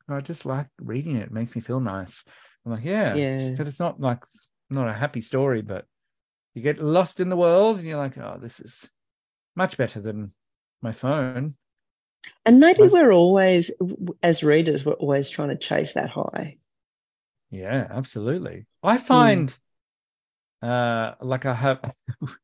[0.09, 1.23] I just like reading it.
[1.23, 2.23] It makes me feel nice.
[2.65, 3.15] I'm like, yeah.
[3.15, 3.55] Yeah.
[3.55, 4.23] Said it's not like
[4.69, 5.85] not a happy story, but
[6.53, 8.89] you get lost in the world and you're like, oh, this is
[9.55, 10.33] much better than
[10.81, 11.55] my phone.
[12.45, 13.71] And maybe we're always,
[14.21, 16.57] as readers, we're always trying to chase that high.
[17.51, 18.65] Yeah, absolutely.
[18.81, 19.55] I find
[20.61, 21.79] uh like I have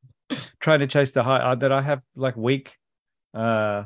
[0.60, 2.76] trying to chase the high uh, that I have like weak
[3.34, 3.84] uh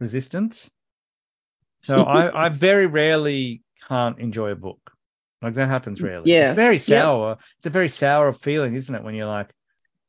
[0.00, 0.70] resistance.
[1.82, 4.92] So I I very rarely can't enjoy a book.
[5.42, 6.30] Like that happens rarely.
[6.32, 6.48] Yeah.
[6.48, 7.02] It's very Yeah.
[7.02, 7.36] sour.
[7.58, 9.02] It's a very sour feeling, isn't it?
[9.04, 9.52] When you're like,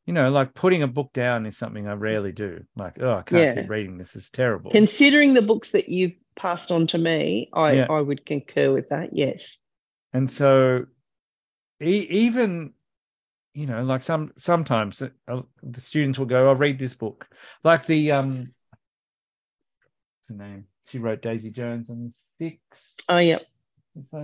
[0.06, 2.64] you know, like putting a book down is something I rarely do.
[2.76, 3.62] Like, oh, I can't Yeah.
[3.62, 3.98] keep reading.
[3.98, 4.72] This is terrible.
[4.72, 7.88] Considering the books that you've passed on to me, I, Yeah.
[7.90, 9.10] I would concur with that.
[9.14, 9.58] Yes.
[10.14, 10.86] And so,
[11.84, 12.72] e- even
[13.56, 17.26] you know, like some sometimes uh, uh, the students will go, "I'll read this book,"
[17.64, 18.54] like the um,
[20.18, 20.66] what's her name?
[20.88, 22.60] She wrote Daisy Jones and the Six.
[23.10, 23.40] Oh, yeah.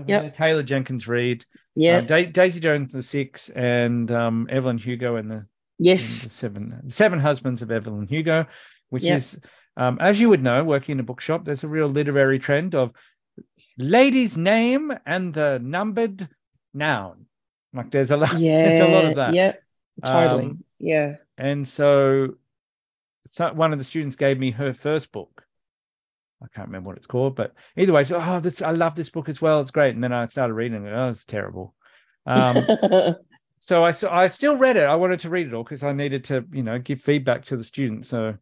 [0.06, 0.36] Yep.
[0.36, 1.46] Taylor Jenkins Reid.
[1.76, 1.98] Yeah.
[1.98, 5.46] Um, da- Daisy Jones and the Six, and um, Evelyn Hugo and the, and
[5.80, 6.24] yes.
[6.24, 8.46] the Seven Seven Husbands of Evelyn Hugo,
[8.89, 9.17] which Yep.
[9.17, 9.39] is,
[9.78, 12.91] um, as you would know, working in a bookshop, there's a real literary trend of
[13.78, 16.28] lady's name and the numbered
[16.74, 17.28] noun.
[17.74, 18.64] Like there's a lot, Yeah.
[18.64, 19.34] there's a lot of that.
[19.34, 19.54] Yeah.
[20.06, 20.46] Totally.
[20.46, 21.16] Um, yeah.
[21.38, 22.36] And so,
[23.30, 25.46] so one of the students gave me her first book.
[26.44, 29.10] I can't remember what it's called, but either way, she, oh, this, I love this
[29.10, 29.62] book as well.
[29.62, 29.94] It's great.
[29.94, 30.92] And then I started reading it.
[30.92, 31.76] Oh, it's terrible.
[32.26, 32.66] Um,
[33.60, 34.84] so I, so I still read it.
[34.84, 37.58] I wanted to read it all because I needed to, you know, give feedback to
[37.58, 38.10] the students.
[38.10, 38.38] So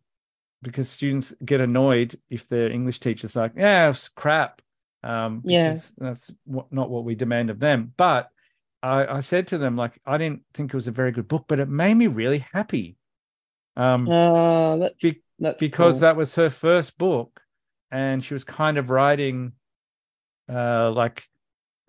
[0.62, 4.62] because students get annoyed if their English teacher's like, yeah, it's crap.
[5.04, 5.78] Um, Yeah.
[5.98, 7.94] that's what, not what we demand of them.
[7.98, 8.30] But
[8.82, 11.46] I, I said to them, like, I didn't think it was a very good book,
[11.48, 12.98] but it made me really happy.
[13.76, 16.00] Um, oh, that's, Be- that's because cool.
[16.02, 17.42] that was her first book
[17.92, 19.54] and she was kind of writing
[20.52, 21.24] uh like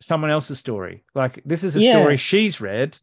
[0.01, 1.93] someone else's story like this is a Yeah.
[1.99, 2.99] story she's read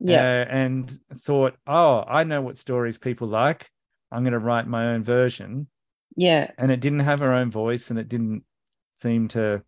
[0.00, 0.16] yeah.
[0.20, 3.70] uh, and thought oh i know what stories people like
[4.10, 5.68] i'm going to write my own version
[6.16, 6.50] yeah.
[6.58, 8.42] and it didn't have her own voice and it didn't
[8.94, 9.62] seem to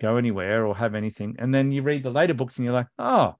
[0.00, 2.88] go anywhere or have anything and then you read the later books and you're like
[2.98, 3.34] oh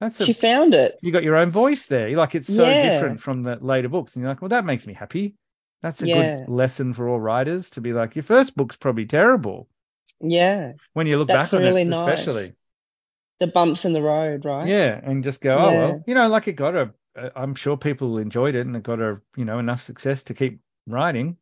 [0.00, 0.98] that's a She found it.
[1.02, 2.06] you got your own voice there.
[2.08, 2.82] You're like it's so Yeah.
[2.90, 5.36] different from the later books, and you're like, well, that makes me happy.
[5.82, 6.44] That's a Yeah.
[6.44, 9.68] good lesson for all writers to be like, your first book's probably terrible
[10.20, 10.74] Yeah.
[10.92, 12.18] when you look That's back on really it, nice.
[12.18, 12.54] especially.
[13.38, 14.66] The bumps in the road, right?
[14.68, 15.78] Yeah, and just go, oh Yeah.
[15.78, 16.92] well, you know, like it got a.
[17.34, 20.60] I'm sure people enjoyed it and it got a, you know, enough success to keep
[20.86, 21.38] writing.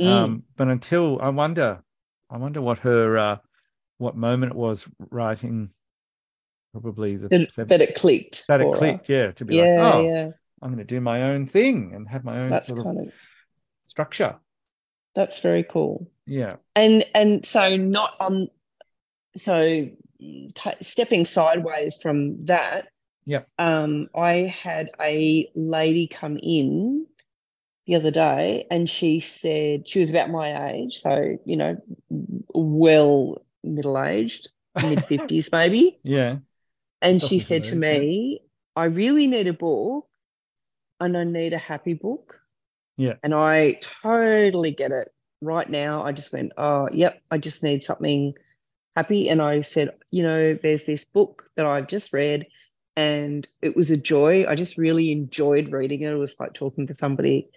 [0.00, 0.06] Mm.
[0.08, 1.82] Um, but until I wonder,
[2.30, 3.36] I wonder what her, uh,
[4.00, 5.70] what moment it was writing.
[6.72, 8.44] Probably the that, seven- that it clicked.
[8.48, 10.28] that it clicked, yeah, to be Yeah, like, oh, yeah.
[10.62, 13.12] I'm going to do my own thing and have my own That's sort kind of
[13.86, 14.36] structure.
[15.16, 16.08] that's very cool.
[16.26, 16.56] Yeah.
[16.76, 18.48] And and so not on
[19.36, 19.88] so
[20.20, 22.88] t- stepping sideways from that.
[23.26, 24.32] yeah Um, I
[24.62, 27.06] had a lady come in
[27.86, 31.76] the other day, and she said she was about my age, so you know,
[32.54, 34.48] well middle aged,
[34.82, 36.38] mid fifties maybe, Yeah.
[37.02, 38.42] and she said to me,
[38.76, 40.06] "I really need a book,
[41.00, 42.36] and I need a happy book."
[42.96, 43.14] Yeah.
[43.22, 45.08] and I totally get it.
[45.40, 48.34] Right now, I just went, "Oh, yep, I just need something
[48.94, 52.46] happy." And I said, "You know, there's this book that I've just read."
[52.96, 54.44] And it was a joy.
[54.46, 56.12] I just really enjoyed reading it.
[56.12, 57.48] It was like talking to somebody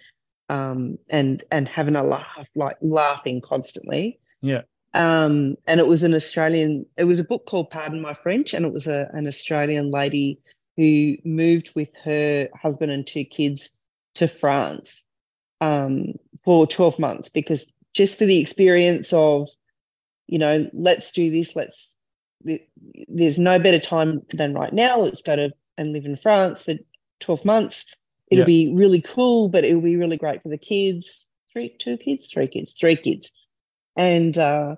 [0.48, 4.20] um, and and having a laugh, like laughing constantly.
[4.40, 4.62] Yeah.
[4.94, 6.86] Um, and it was an Australian.
[6.96, 10.38] It was a book called Pardon My French, and it was a, an Australian lady
[10.76, 13.70] who moved with her husband and two kids
[14.14, 15.04] to France
[15.60, 16.14] um,
[16.44, 19.48] for twelve months because just for the experience of,
[20.26, 21.54] you know, let's do this.
[21.56, 21.96] Let's.
[23.08, 24.98] There's no better time than right now.
[24.98, 26.74] Let's go to and live in France for
[27.20, 27.84] twelve months
[28.30, 28.46] it'll Yeah.
[28.68, 31.26] be really cool, but it'll be really great for the kids.
[31.52, 33.30] Three, two kids, three kids, three kids,
[33.96, 34.76] and uh,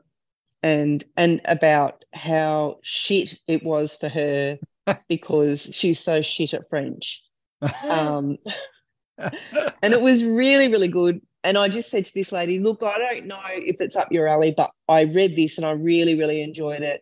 [0.67, 4.59] and and about how shit it was for her
[5.09, 7.23] because she's so shit at French.
[7.89, 8.37] Um,
[9.83, 11.23] and it was really, really good.
[11.43, 14.29] And I just said to this lady, look, I don't know if it's up your
[14.29, 17.01] alley, but I read this and I really, really enjoyed it.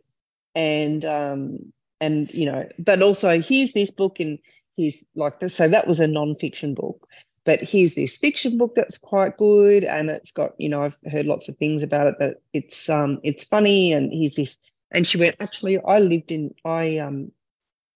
[0.54, 4.38] And um, and you know, but also here's this book and
[4.76, 5.56] here's like this.
[5.56, 7.08] So that was a non-fiction book.
[7.44, 11.26] But here's this fiction book that's quite good, and it's got, you know, I've heard
[11.26, 14.56] lots of things about it that it's um it's funny, and here's this.
[14.90, 17.32] And she went, actually, I lived in I um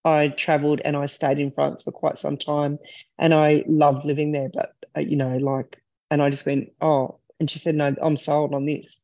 [0.05, 2.79] I traveled and I stayed in France for quite some time,
[3.17, 4.49] and I loved living there.
[4.53, 5.81] But uh, you know, like,
[6.11, 8.97] and I just went, oh, and she said, no, I'm sold on this.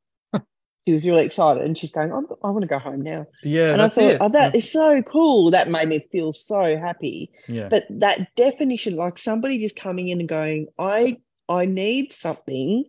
[0.86, 3.26] She was really excited, and she's going, I'm, I want to go home now.
[3.44, 3.72] yeah.
[3.74, 4.18] and I that's thought, it.
[4.22, 5.52] oh, that is so cool.
[5.52, 7.32] That made me feel so happy.
[7.48, 7.68] yeah.
[7.70, 11.18] But that definition, like somebody just coming in and going, I
[11.50, 12.86] I need something.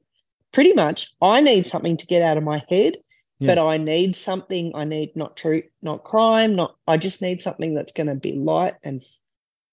[0.53, 2.97] Pretty much, I need something to get out of my head
[3.40, 4.72] but I need something.
[4.74, 6.76] I need not true, not crime, not.
[6.86, 9.03] I just need something that's going to be light and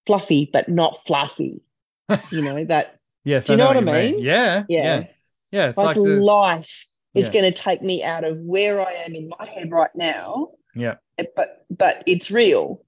[0.06, 1.62] fluffy, but not fluffy.
[2.30, 3.46] You know that yes.
[3.46, 4.22] do you know what I you mean?
[4.22, 4.64] Yeah.
[4.68, 4.82] Yeah.
[4.82, 5.06] Yeah.
[5.50, 5.68] Yeah.
[5.68, 7.32] It's like, like, the, light is Yeah.
[7.32, 10.50] going to take me out of where I am in my head right now.
[10.74, 10.96] yeah.
[11.18, 12.84] eh, But but it's real.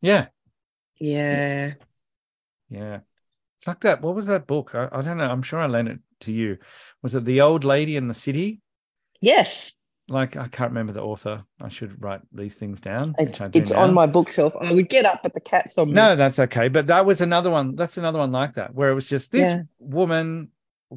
[0.00, 0.26] Yeah.
[0.98, 1.74] Yeah.
[2.68, 3.00] Yeah.
[3.58, 4.02] It's like that.
[4.02, 4.72] What was that book?
[4.74, 5.24] I, I don't know.
[5.24, 6.58] I'm sure I lent it to you.
[7.02, 8.60] Was it The Old Lady in the City?
[9.20, 9.72] Yes,
[10.08, 11.44] Like, I can't remember the author.
[11.58, 13.14] I should write these things down.
[13.18, 14.54] which it's I do it's on my bookshelf.
[14.60, 15.94] I would get up, but the cat's on me.
[15.94, 16.68] No, that's okay.
[16.68, 17.74] But that was another one.
[17.74, 19.62] That's another one like that, where it was just this Yeah.
[19.78, 20.50] woman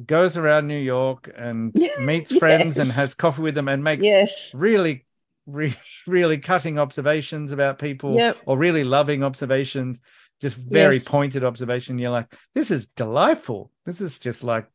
[0.06, 4.04] goes around New York and Yeah, meets friends and has coffee with them and makes
[4.04, 4.52] Yes.
[4.54, 5.06] really,
[5.46, 5.76] re-
[6.06, 8.36] really cutting observations about people Yep.
[8.46, 10.00] or really loving observations,
[10.40, 11.04] just very Yes.
[11.04, 11.98] pointed observation.
[11.98, 13.72] You're like, this is delightful.
[13.86, 14.66] This is just like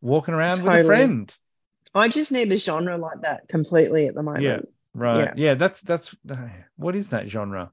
[0.00, 1.34] walking around with a friend.
[1.94, 4.44] I just need a genre like that completely at the moment.
[4.44, 4.60] Yeah.
[4.94, 5.36] Right.
[5.36, 5.54] Yeah.
[5.54, 6.36] that's that's uh,
[6.76, 7.70] what is that genre?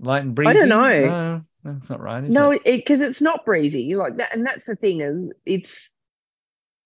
[0.00, 0.50] Light and breezy.
[0.50, 1.06] I don't know.
[1.06, 2.22] No, that's not right.
[2.24, 2.62] No, it?
[2.64, 5.00] because it's not breezy like that, and that's the thing.
[5.00, 5.90] is It's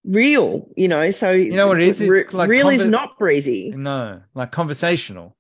[0.05, 1.11] real, you know.
[1.11, 2.01] So you know what it is?
[2.01, 3.71] It's like real is not breezy.
[3.71, 5.37] no, like conversational.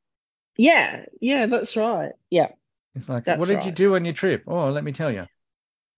[0.57, 2.13] Yeah, yeah, that's right.
[2.31, 2.49] Yeah,
[2.95, 4.45] It's like, That's what did you do on your trip?
[4.47, 5.27] Oh, let me tell you.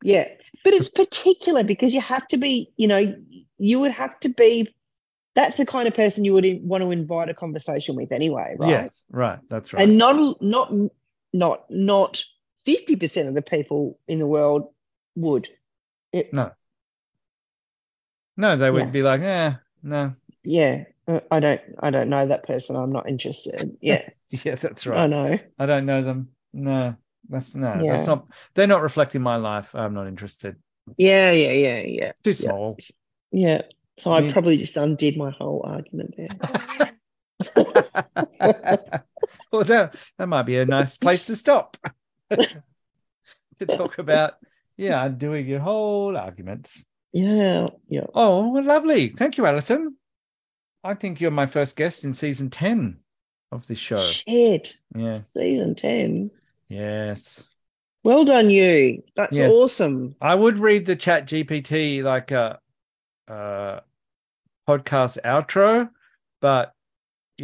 [0.03, 0.29] yeah,
[0.63, 3.17] but it's particular because you have to be, you know,
[3.59, 4.73] you would have to be.
[5.35, 8.71] That's the kind of person you would want to invite a conversation with anyway, right?
[8.71, 9.41] Yes, right.
[9.51, 9.83] That's right.
[9.83, 10.73] And not not
[11.33, 12.23] not not
[12.65, 14.69] fifty percent of the people in the world
[15.17, 15.49] would.
[16.13, 16.53] It, No.
[18.37, 18.91] No, they would Yeah.
[18.91, 20.15] be like, eh, no.
[20.43, 22.77] yeah, uh, I don't I don't know that person.
[22.77, 23.77] I'm not interested.
[23.81, 25.01] Yeah, Yeah, that's right.
[25.01, 25.39] I know.
[25.59, 26.29] I don't know them.
[26.53, 26.97] No,
[27.29, 27.93] that's no, Yeah.
[27.97, 28.27] that's not.
[28.55, 29.75] They're not reflecting my life.
[29.75, 30.57] I'm not interested.
[30.97, 32.49] Yeah, yeah, yeah, yeah, Too Yeah.
[32.49, 32.77] small.
[33.33, 33.63] yeah.
[33.99, 34.33] So I Yeah.
[34.33, 36.29] probably just undid my whole argument there.
[39.53, 41.77] well, that that might be a nice place to stop
[42.31, 44.35] to talk about.
[44.77, 46.85] Yeah, undoing your whole arguments.
[47.15, 48.07] Yeah, yeah.
[48.13, 49.09] Oh, well, lovely.
[49.09, 49.95] Thank you, Alyson.
[50.83, 52.99] I think you're my first guest in season 10
[53.53, 53.97] of this show.
[53.97, 55.19] Shit, Yeah.
[55.33, 56.31] season ten.
[56.69, 57.45] Yes.
[58.03, 59.05] Well done, you.
[59.15, 59.53] That's Yes.
[59.53, 60.17] awesome.
[60.21, 62.59] I would read the ChatGPT like a,
[63.29, 63.81] uh
[64.69, 65.89] podcast outro,
[66.41, 66.73] but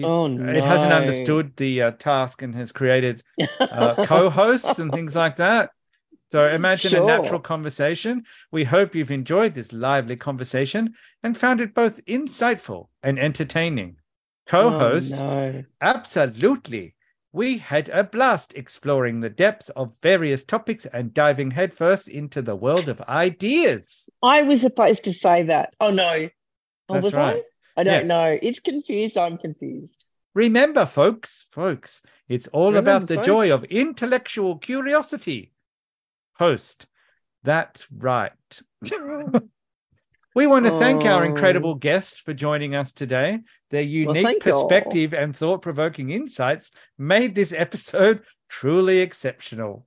[0.03, 3.23] Oh, it hasn't understood the uh, task and has created
[3.61, 5.71] uh, co-hosts and things like that.
[6.31, 8.25] So imagine a natural conversation.
[8.53, 13.97] We hope you've enjoyed this lively conversation and found it both insightful and entertaining.
[13.99, 15.65] Oh, Co-host, Oh, no.
[15.81, 16.95] absolutely.
[17.33, 22.57] We had a blast exploring the depths of various topics and diving headfirst into the
[22.57, 24.09] world of ideas.
[24.23, 25.75] I was supposed to say that.
[25.81, 26.29] Oh no.
[26.89, 27.43] Oh, That's was right.
[27.77, 27.81] I?
[27.81, 28.15] I don't Yeah.
[28.15, 28.39] know.
[28.43, 29.17] It's confused.
[29.17, 30.05] I'm confused.
[30.35, 35.53] Remember, folks, folks, it's all Remember, about the joy of intellectual curiosity.
[36.45, 36.87] Host,
[37.45, 38.33] that's right.
[40.35, 41.27] we want to thank our Oh.
[41.27, 43.41] incredible guests for joining us today.
[43.71, 44.67] Their unique thank you all.
[44.67, 49.85] perspective and thought provoking insights made this episode truly exceptional.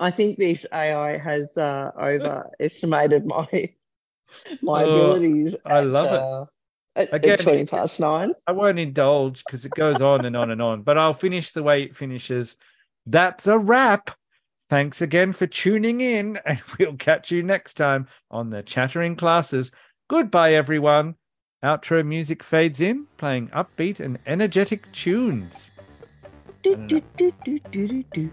[0.00, 3.46] I think this AI has uh, overestimated my
[4.60, 5.54] my Oh, abilities.
[5.64, 6.20] I at, love it.
[6.20, 6.44] uh,
[6.96, 8.32] At, Again, at twenty past nine.
[8.48, 11.62] I won't indulge because it goes on and on and on, but I'll finish the
[11.62, 12.56] way it finishes.
[13.06, 14.10] That's a wrap.
[14.68, 19.72] Thanks again for tuning in, and we'll catch you next time on the Chattering Classes.
[20.08, 21.14] Goodbye, everyone.
[21.64, 25.72] Outro music fades in, playing upbeat and energetic tunes.
[26.62, 28.30] Do, do, do, do, do, do, do.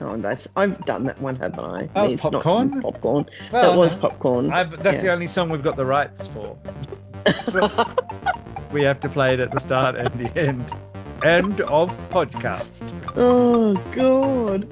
[0.00, 1.86] Oh, that's I've done that one, haven't I?
[1.94, 2.70] That was It's popcorn?
[2.70, 3.26] some popcorn.
[3.52, 4.52] Well, that was no, popcorn.
[4.52, 6.58] I've, that's the only song we've got the rights for.
[8.72, 10.70] We have to play it at the start and the end.
[11.24, 12.94] End of podcast.
[13.16, 14.68] oh God.